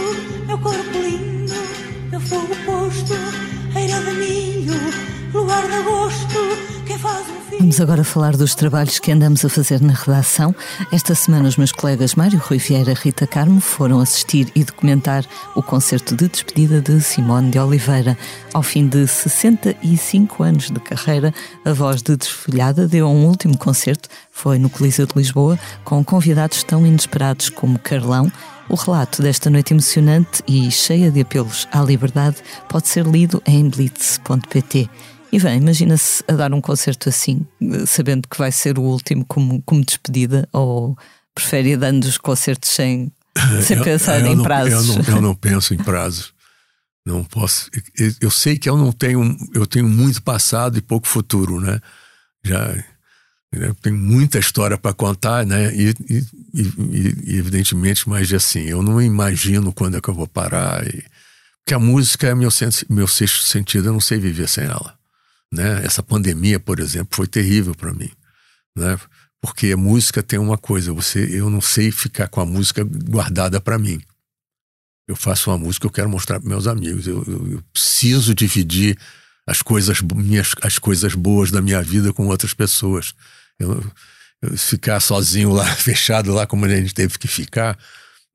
[0.48, 1.54] meu corpo lindo,
[2.10, 3.14] meu fogo posto,
[3.76, 4.74] eira de milho,
[5.34, 6.83] lugar de agosto
[7.60, 10.56] Vamos agora falar dos trabalhos que andamos a fazer na redação.
[10.92, 15.26] Esta semana, os meus colegas Mário Rui Vieira e Rita Carmo foram assistir e documentar
[15.56, 18.18] o concerto de despedida de Simone de Oliveira.
[18.54, 21.34] Ao fim de 65 anos de carreira,
[21.64, 26.64] a voz de Desfolhada deu um último concerto, foi no Coliseu de Lisboa, com convidados
[26.64, 28.32] tão inesperados como Carlão.
[28.70, 32.38] O relato desta noite emocionante e cheia de apelos à liberdade
[32.70, 34.90] pode ser lido em blitz.pt.
[35.36, 37.46] Ivan, imagina-se a dar um concerto assim,
[37.88, 40.96] sabendo que vai ser o último como, como despedida, ou
[41.34, 43.12] prefere ir dando os concertos sem,
[43.66, 44.90] sem Eu- pensar eu em não- prazos?
[44.90, 46.34] Eu não, eu não penso em prazos.
[47.06, 47.70] Não posso.
[48.22, 49.36] eu- sei que eu não tenho.
[49.54, 51.82] Eu tenho muito passado e pouco futuro, né?
[52.46, 52.74] Já
[53.52, 55.74] eu tenho muita história para contar, né?
[55.76, 60.28] E, e- e- e, evidentemente, mas assim, eu não imagino quando é que eu vou
[60.28, 60.88] parar.
[60.88, 61.04] E,
[61.60, 62.50] porque a música é meu,
[62.90, 64.96] meu sexto sentido, eu não sei viver sem ela.
[65.54, 65.86] Né?
[65.86, 68.10] Essa pandemia, por exemplo, foi terrível para mim.
[68.76, 69.00] Né?
[69.40, 73.62] Porque a música tem uma coisa, você, eu não sei ficar com a música guardada
[73.62, 74.02] para mim.
[75.08, 77.06] Eu faço uma música, eu quero mostrar para meus amigos.
[77.06, 78.98] Eu, eu- eu preciso dividir
[79.46, 83.14] as coisas, minhas, as coisas boas da minha vida com outras pessoas.
[83.60, 83.86] Eu,
[84.42, 87.78] eu ficar sozinho lá, fechado lá, como a gente teve que ficar,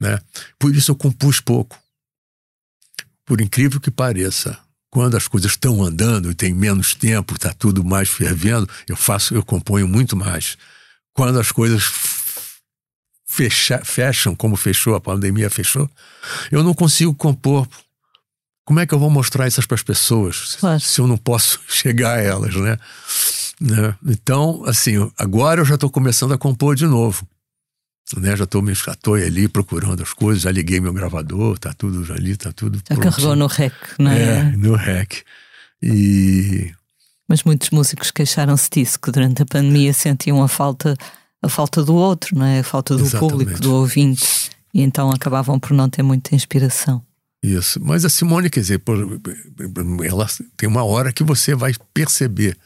[0.01, 0.21] né?
[0.57, 1.77] Por isso eu compus pouco.
[3.25, 4.57] Por incrível que pareça,
[4.91, 9.35] quando as coisas estão andando e tem menos tempo, está tudo mais fervendo, eu faço,
[9.35, 10.57] eu componho muito mais.
[11.15, 11.85] Quando as coisas
[13.27, 15.89] fecha, fecham, como fechou, a pandemia fechou,
[16.51, 17.69] eu não consigo compor.
[18.65, 20.81] Como é que eu vou mostrar isso para as pessoas Claro.
[20.81, 22.79] se eu não posso chegar a elas, né?
[23.61, 23.95] Né?
[24.07, 27.27] Então, assim, agora eu já estou começando a compor de novo.
[28.17, 28.35] Né?
[28.37, 32.37] Já estou já tô ali procurando as coisas, já liguei meu gravador, tá tudo ali,
[32.37, 32.81] tá tudo.
[32.89, 34.23] Já carregou no rec, não é?
[34.23, 35.23] É, no rec.
[35.83, 36.73] E
[37.29, 40.97] Mas muitos músicos queixaram-se disso, que durante a pandemia sentiam a falta,
[41.43, 42.61] a falta do outro, não é?
[42.61, 43.31] A falta do Exatamente.
[43.33, 44.51] público, do ouvinte.
[44.73, 47.03] E então acabavam por não ter muita inspiração.
[47.43, 47.79] Isso.
[47.83, 49.21] Mas a Simone, quer dizer, por-
[50.05, 52.57] ela tem uma hora que você vai perceber.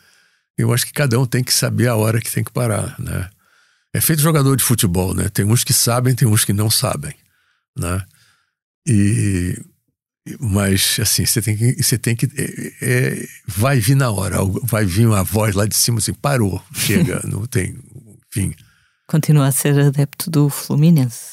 [0.57, 3.29] Eu acho que cada um tem que saber a hora que tem que parar, né?
[3.95, 5.29] É feito jogador de futebol, né?
[5.29, 7.15] Tem uns que sabem, tem uns que não sabem,
[7.77, 8.03] né?
[8.87, 9.57] E
[10.39, 14.85] mas assim, você tem que, você tem que é, é, vai vir na hora, vai
[14.85, 17.77] vir uma voz lá de cima assim, parou, chega, não tem,
[18.31, 18.55] enfim.
[19.09, 21.33] Continua a ser adepto do Fluminense.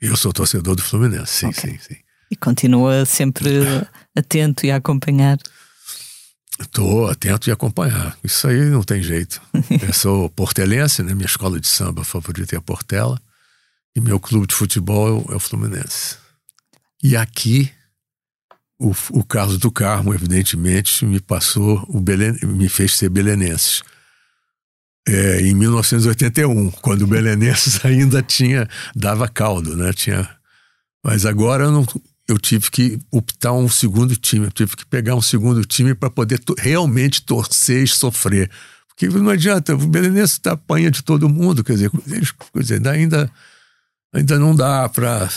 [0.00, 1.70] Eu sou torcedor do Fluminense, sim, Ok.
[1.70, 1.96] sim, sim.
[2.30, 3.50] E continua sempre
[4.14, 5.38] atento e a acompanhar.
[6.58, 8.16] Estou atento e acompanhar.
[8.24, 9.40] Isso aí não tem jeito.
[9.86, 11.14] Eu sou portelense, né?
[11.14, 13.20] Minha escola de samba favorita é a Portela.
[13.94, 16.16] E meu clube de futebol é o Fluminense.
[17.02, 17.70] E aqui,
[18.78, 23.82] o, o Carlos do Carmo, evidentemente, me passou, o Belen, me fez ser belenenses.
[25.08, 29.92] É, em 1981, quando o Belenenses ainda tinha, dava caldo, né?
[29.92, 30.28] Tinha,
[31.04, 31.86] mas agora eu não,
[32.28, 36.10] eu tive que optar um segundo time, eu tive que pegar um segundo time para
[36.10, 38.50] poder to- realmente torcer e sofrer.
[38.88, 43.30] Porque não adianta, o Belenense tá apanha de todo mundo, quer dizer, quer dizer ainda,
[44.12, 45.28] ainda não dá para.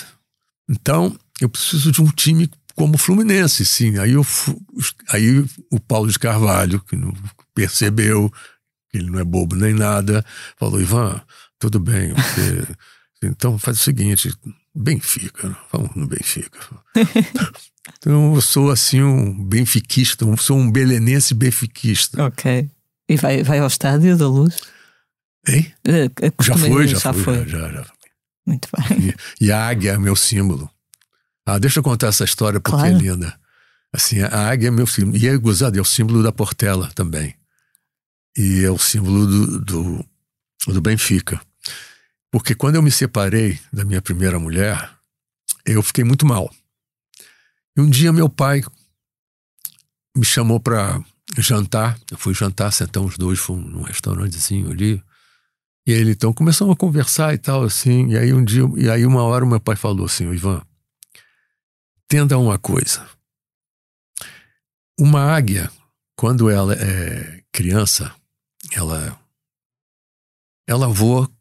[0.70, 3.98] Então, eu preciso de um time como o Fluminense, sim.
[3.98, 4.26] Aí, eu,
[5.10, 7.14] aí o Paulo de Carvalho, que não
[7.54, 8.32] percebeu
[8.90, 10.26] que ele não é bobo nem nada,
[10.58, 11.22] falou: Ivan,
[11.60, 12.66] tudo bem, você.
[13.22, 14.34] Então faz o seguinte,
[14.76, 16.60] Benfica, vamos no Benfica.
[17.98, 22.24] então eu sou assim um benfiquista, eu sou um belenense benfiquista.
[22.26, 22.70] Ok.
[23.10, 24.58] E vai, vai ao estádio da luz?
[25.48, 25.74] Hein?
[25.86, 26.10] Eh,
[26.42, 27.86] Já foi, ir, já, foi, já, já.
[28.46, 29.16] Muito bem.
[29.40, 30.70] E, e a águia é meu símbolo.
[31.46, 32.96] Ah, deixa eu contar essa história porque Claro.
[32.96, 33.40] é linda.
[33.92, 35.18] Assim, a águia é meu símbolo.
[35.18, 37.34] E é gozado, é o símbolo da Portela também.
[38.38, 40.06] E é o símbolo do, do,
[40.68, 41.42] do Benfica.
[42.32, 44.92] Porque quando eu me separei da minha primeira mulher,
[45.66, 46.54] eu fiquei muito mal.
[47.76, 48.62] E um dia meu pai
[50.16, 51.04] me chamou para
[51.38, 52.00] jantar.
[52.12, 55.04] Eu fui jantar, sentamos os dois, num restaurantezinho ali.
[55.88, 58.10] E ele então começamos a conversar e tal, assim.
[58.10, 60.62] E aí um dia, e aí uma hora meu pai falou assim: "Ô, Ivan,
[62.04, 63.08] entenda uma coisa.
[65.00, 65.72] Uma águia,
[66.16, 68.14] quando ela é criança,
[68.74, 69.18] ela,
[70.68, 71.32] ela voa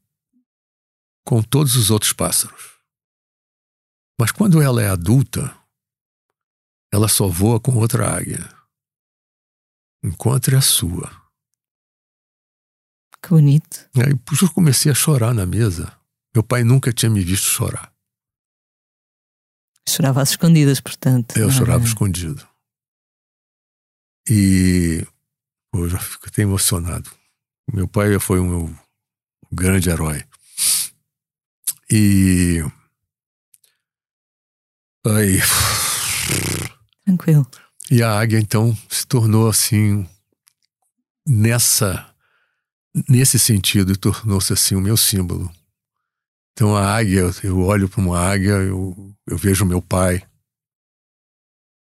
[1.29, 2.79] com todos os outros pássaros.
[4.18, 5.55] Mas quando ela é adulta,
[6.91, 8.49] ela só voa com outra águia.
[10.03, 11.11] Encontre a sua.
[13.22, 13.91] Que bonito.
[13.95, 15.95] Aí eu comecei a chorar na mesa.
[16.35, 17.93] Meu pai nunca tinha me visto chorar.
[19.87, 21.37] Chorava às escondidas, portanto.
[21.37, 21.53] Eu é?
[21.53, 22.49] chorava escondido.
[24.31, 25.07] E
[25.74, 27.11] eu já fico até emocionado.
[27.70, 28.79] Meu pai foi um meu
[29.53, 30.24] grande herói.
[31.91, 32.62] E
[35.07, 35.39] aí,
[37.05, 37.49] Tranquilo.
[37.91, 40.07] e a águia então se tornou assim
[41.26, 42.14] nessa
[43.09, 45.51] nesse sentido tornou-se assim o meu símbolo.
[46.53, 50.26] Então a águia, eu olho para uma águia, eu, eu vejo meu pai.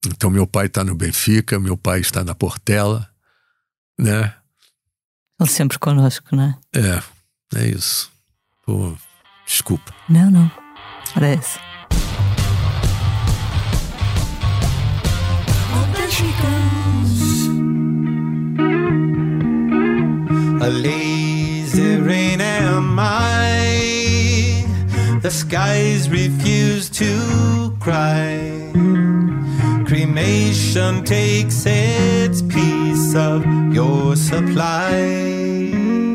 [0.05, 3.13] Então meu pai está no Benfica, meu pai está na Portela.
[3.99, 4.35] né?
[5.33, 6.59] Estão sempre connosco, não é?
[6.79, 8.09] É, é isso.
[8.65, 8.97] Pô,
[9.71, 9.93] desculpa.
[10.09, 10.51] Não, não.
[11.15, 11.59] Ora essa.
[20.61, 24.65] A lazy rain am I.
[25.21, 28.71] The skies refuse to cry.
[29.85, 33.43] Cremation takes its piece of
[33.73, 36.10] your supply.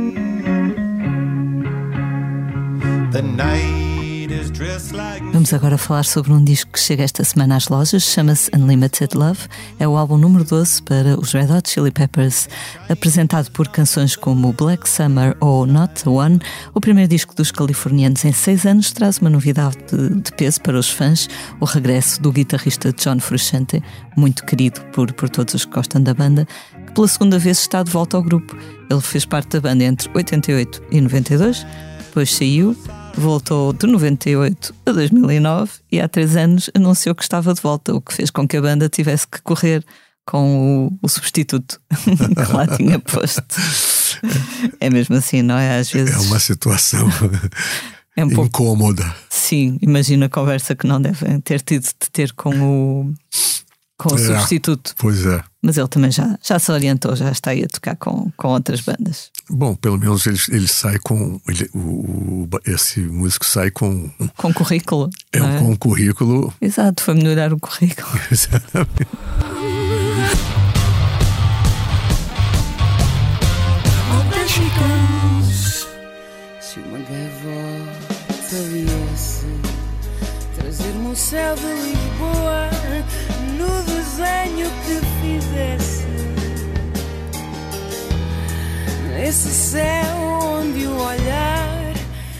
[5.33, 9.41] Vamos agora falar sobre um disco que chega esta semana às lojas, chama-se Unlimited Love.
[9.79, 12.47] É o álbum número 12 para os Red Hot Chili Peppers.
[12.91, 16.41] Apresentado por canções como Black Summer ou Not the One,
[16.75, 20.79] o primeiro disco dos californianos em seis anos traz uma novidade de, de peso para
[20.79, 21.27] os fãs:
[21.59, 23.83] o regresso do guitarrista John Frusciante,
[24.15, 26.47] muito querido por, por todos os que gostam da banda,
[26.87, 28.55] que pela segunda vez está de volta ao grupo.
[28.91, 31.67] Ele fez parte da banda entre 88 e 92,
[31.99, 32.77] depois saiu
[33.17, 38.01] voltou de 98 a 2009 e há três anos anunciou que estava de volta, o
[38.01, 39.85] que fez com que a banda tivesse que correr
[40.27, 43.43] com o, o substituto que lá tinha posto.
[44.81, 45.79] É mesmo assim, não é?
[45.79, 46.15] Às vezes.
[46.15, 47.09] É uma situação
[48.17, 48.47] é um pouco.
[48.47, 49.15] incômoda.
[49.31, 53.15] Sim, imagina a conversa que não devem ter tido de ter com o,
[53.99, 54.19] com o É.
[54.19, 54.95] substituto.
[54.99, 55.43] Pois é.
[55.67, 58.81] Mas ele também já, já se orientou, já está aí a tocar com, com outras
[58.83, 59.33] bandas.
[59.51, 61.41] Bom, pelo menos ele, ele sai com.
[61.49, 65.11] ele- o, o- esse músico sai com, Com currículo.
[65.33, 65.59] é, é?
[65.59, 66.55] com um currículo.
[66.63, 68.09] Exato, foi melhorar o currículo.
[68.31, 69.09] Exatamente.
[76.61, 79.47] Se uma gaivota viesse
[80.59, 81.63] trazer-me o céu de
[89.19, 91.56] esse céu onde o olhar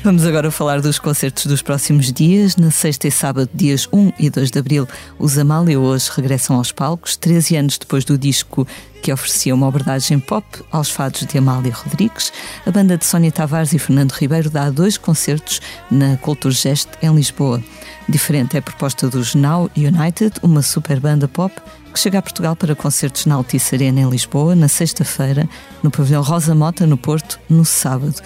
[0.07, 2.55] Vamos agora falar dos concertos dos próximos dias.
[2.55, 4.87] Na sexta e sábado, dias 1 e 2 de abril,
[5.19, 8.65] os Amália hoje regressam aos palcos, 13 anos depois do disco
[9.03, 12.33] que oferecia uma abordagem pop aos fados de Amália Rodrigues.
[12.65, 17.61] A banda de Sónia Tavares e Fernando Ribeiro dá dois concertos na Culturgest em Lisboa.
[18.09, 21.53] Diferente é a proposta dos Now United, uma super banda pop
[21.93, 25.49] que chega a Portugal para concertos na Altice Arena em Lisboa, na sexta-feira,
[25.83, 28.23] no pavilhão Rosa Mota, no Porto, no sábado.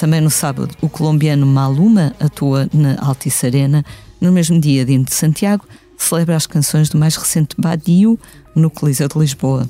[0.00, 3.84] Também no sábado, o colombiano Maluma atua na Altice Arena.
[4.18, 5.66] No mesmo dia, Dino de Santiago
[5.98, 8.18] celebra as canções do mais recente Badio
[8.56, 9.68] no Coliseu de Lisboa.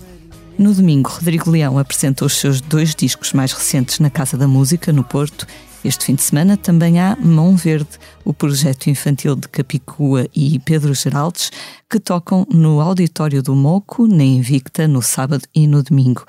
[0.57, 4.93] No domingo, Rodrigo Leão apresenta os seus dois discos mais recentes na Casa da Música,
[4.93, 5.49] no Porto.
[5.85, 10.95] Este fim de semana também há Mão Verde, o projeto infantil de Capicua e Pedro
[10.95, 11.51] Geraldes,
[11.91, 16.24] que tocam no Auditório do Moco, na Invicta, no sábado e no domingo.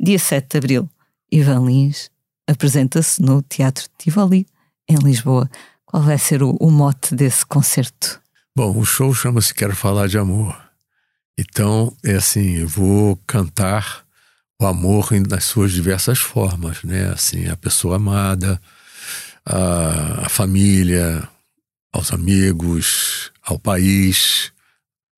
[0.00, 0.88] Dia 7 de abril,
[1.30, 2.11] Ivan Lins
[2.46, 4.46] apresenta-se no Teatro Tivoli,
[4.88, 5.50] em Lisboa.
[5.84, 8.20] Qual vai ser o, o mote desse concerto?
[8.56, 10.58] Bom, o show chama-se Quero Falar de Amor.
[11.38, 14.04] Então, é assim, eu vou cantar
[14.60, 17.10] o amor nas suas diversas formas, né?
[17.10, 18.60] Assim, a pessoa amada,
[19.44, 21.28] a, a família,
[21.92, 24.52] aos amigos, ao país,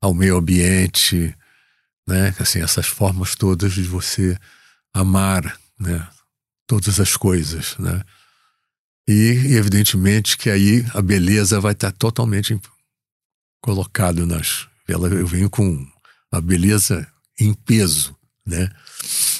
[0.00, 1.36] ao meio ambiente,
[2.06, 2.34] né?
[2.38, 4.38] Assim, essas formas todas de você
[4.92, 6.06] amar, né?
[6.66, 8.02] Todas as coisas, né?
[9.06, 12.58] E, evidentemente, que aí a beleza vai estar totalmente
[13.60, 14.66] colocado nas.
[14.88, 15.86] Ela, eu venho com
[16.32, 17.06] a beleza
[17.38, 18.16] em peso,
[18.46, 18.70] né?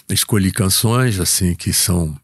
[0.08, 2.18] Escolhi canções assim que são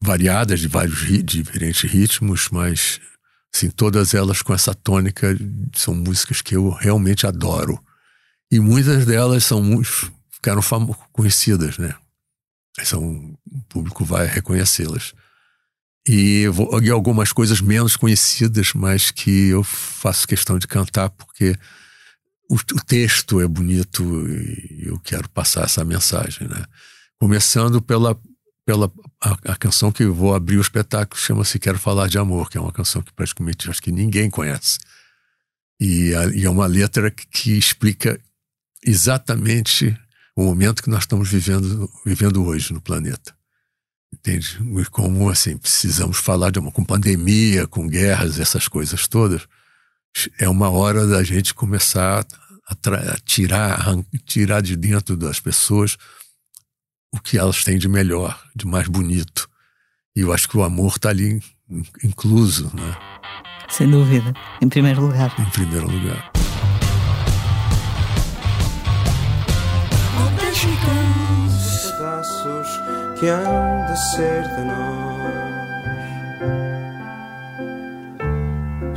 [0.00, 3.00] variadas de vários ri- diferentes ritmos, mas
[3.54, 5.36] assim, todas elas com essa tônica
[5.74, 7.78] são músicas que eu realmente adoro.
[8.50, 9.62] E muitas delas são
[10.30, 10.62] ficaram
[11.12, 11.94] conhecidas, né?
[12.82, 15.12] São, o público vai reconhecê-las.
[16.08, 21.56] E, vou, algumas coisas menos conhecidas, mas que eu faço questão de cantar porque
[22.50, 26.64] o, o texto é bonito e eu quero passar essa mensagem, né?
[27.20, 28.18] Começando pela,
[28.66, 28.90] pela
[29.22, 32.58] a, a canção que eu vou abrir o espetáculo, chama-se Quero Falar de Amor, que
[32.58, 34.80] é uma canção que praticamente acho que ninguém conhece.
[35.80, 38.20] E, a- e é uma letra que, que explica
[38.84, 39.96] exatamente
[40.34, 43.32] o momento que nós estamos vivendo, vivendo hoje no planeta.
[44.12, 44.58] Entende?
[44.78, 49.46] E Como assim, precisamos falar de uma com pandemia, com guerras, essas coisas todas.
[50.38, 52.24] É uma hora da gente começar
[52.68, 55.96] a, a tirar, arran- tirar de dentro das pessoas
[57.14, 59.48] o que elas têm de melhor, de mais bonito.
[60.14, 62.96] E eu acho que o amor está ali in- incluso, né?
[63.68, 65.34] Sem dúvida, em primeiro lugar.
[65.40, 66.30] em primeiro lugar.
[71.82, 72.81] pedaços
[73.22, 74.82] que hão de ser de nós.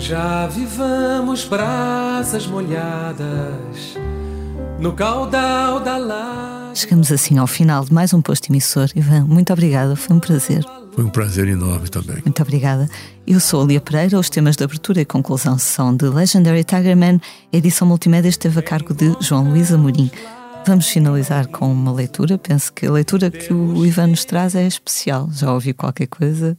[0.04, 3.96] Já vivamos brasas molhadas
[4.80, 6.74] no caudal da laje.
[6.74, 8.90] Chegamos assim ao final de mais um posto emissor.
[8.96, 10.66] Ivan, muito obrigada, foi um prazer.
[10.96, 12.24] Foi um prazer enorme também.
[12.26, 12.90] Muito obrigada.
[13.28, 14.18] Eu sou a Lia Pereira.
[14.18, 17.22] Os temas de abertura e conclusão são de Legendary Tigerman.
[17.54, 20.10] A edição multimédia esteve a cargo de João Luís Amorim.
[20.66, 22.38] Vamos finalizar com uma leitura.
[22.40, 25.30] Penso que a leitura que o Ivan nos traz é especial.
[25.32, 26.58] Já ouvi qualquer coisa?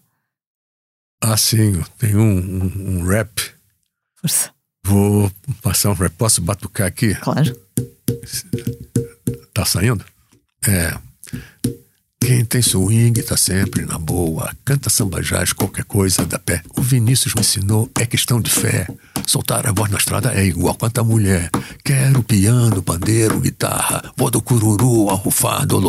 [1.21, 1.83] Ah, sim.
[1.99, 3.29] Tem um, um, um rap.
[4.15, 4.51] Força.
[4.85, 5.31] Vou
[5.61, 6.13] passar um rap.
[6.13, 7.15] Posso batucar aqui?
[7.17, 7.59] Claro.
[9.53, 10.05] Tá saindo?
[10.69, 10.97] É.
[12.21, 14.55] Quem tem swing tá sempre na boa.
[14.65, 16.63] Canta samba jazz, qualquer coisa da pé.
[16.77, 18.87] O Vinícius me ensinou, é questão de fé.
[19.27, 21.51] Soltar a voz na estrada é igual quanta mulher.
[21.85, 24.03] Quero piano, pandeiro, guitarra.
[24.17, 25.87] Vou do cururu ao rufar do.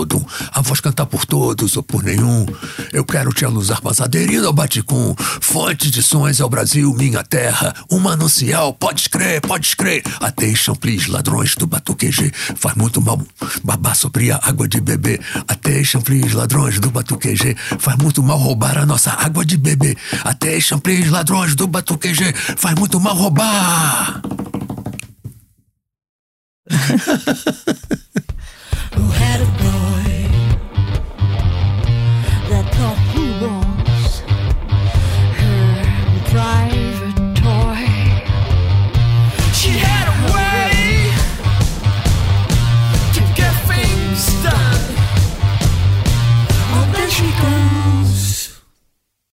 [0.54, 2.46] A voz cantar por todos ou por nenhum.
[2.94, 5.16] Eu quero te alusar, mas aderindo ao baticum.
[5.42, 7.74] Fonte de sons é o Brasil, minha terra.
[7.92, 10.04] Um manancial, pode escrever, pode escrever.
[10.20, 12.32] Attention, please, ladrões do batuqueje.
[12.56, 13.20] Faz muito mal
[13.64, 15.20] babar sobre a água de beber.
[15.48, 17.56] Attention, please, ladrões do batuqueje.
[17.80, 19.98] Faz muito mal roubar a nossa água de beber.
[20.24, 22.34] Attention, please, ladrões do batuqueje.
[22.58, 24.22] Faz muito mal roubar.
[28.94, 30.17] Who had a boy?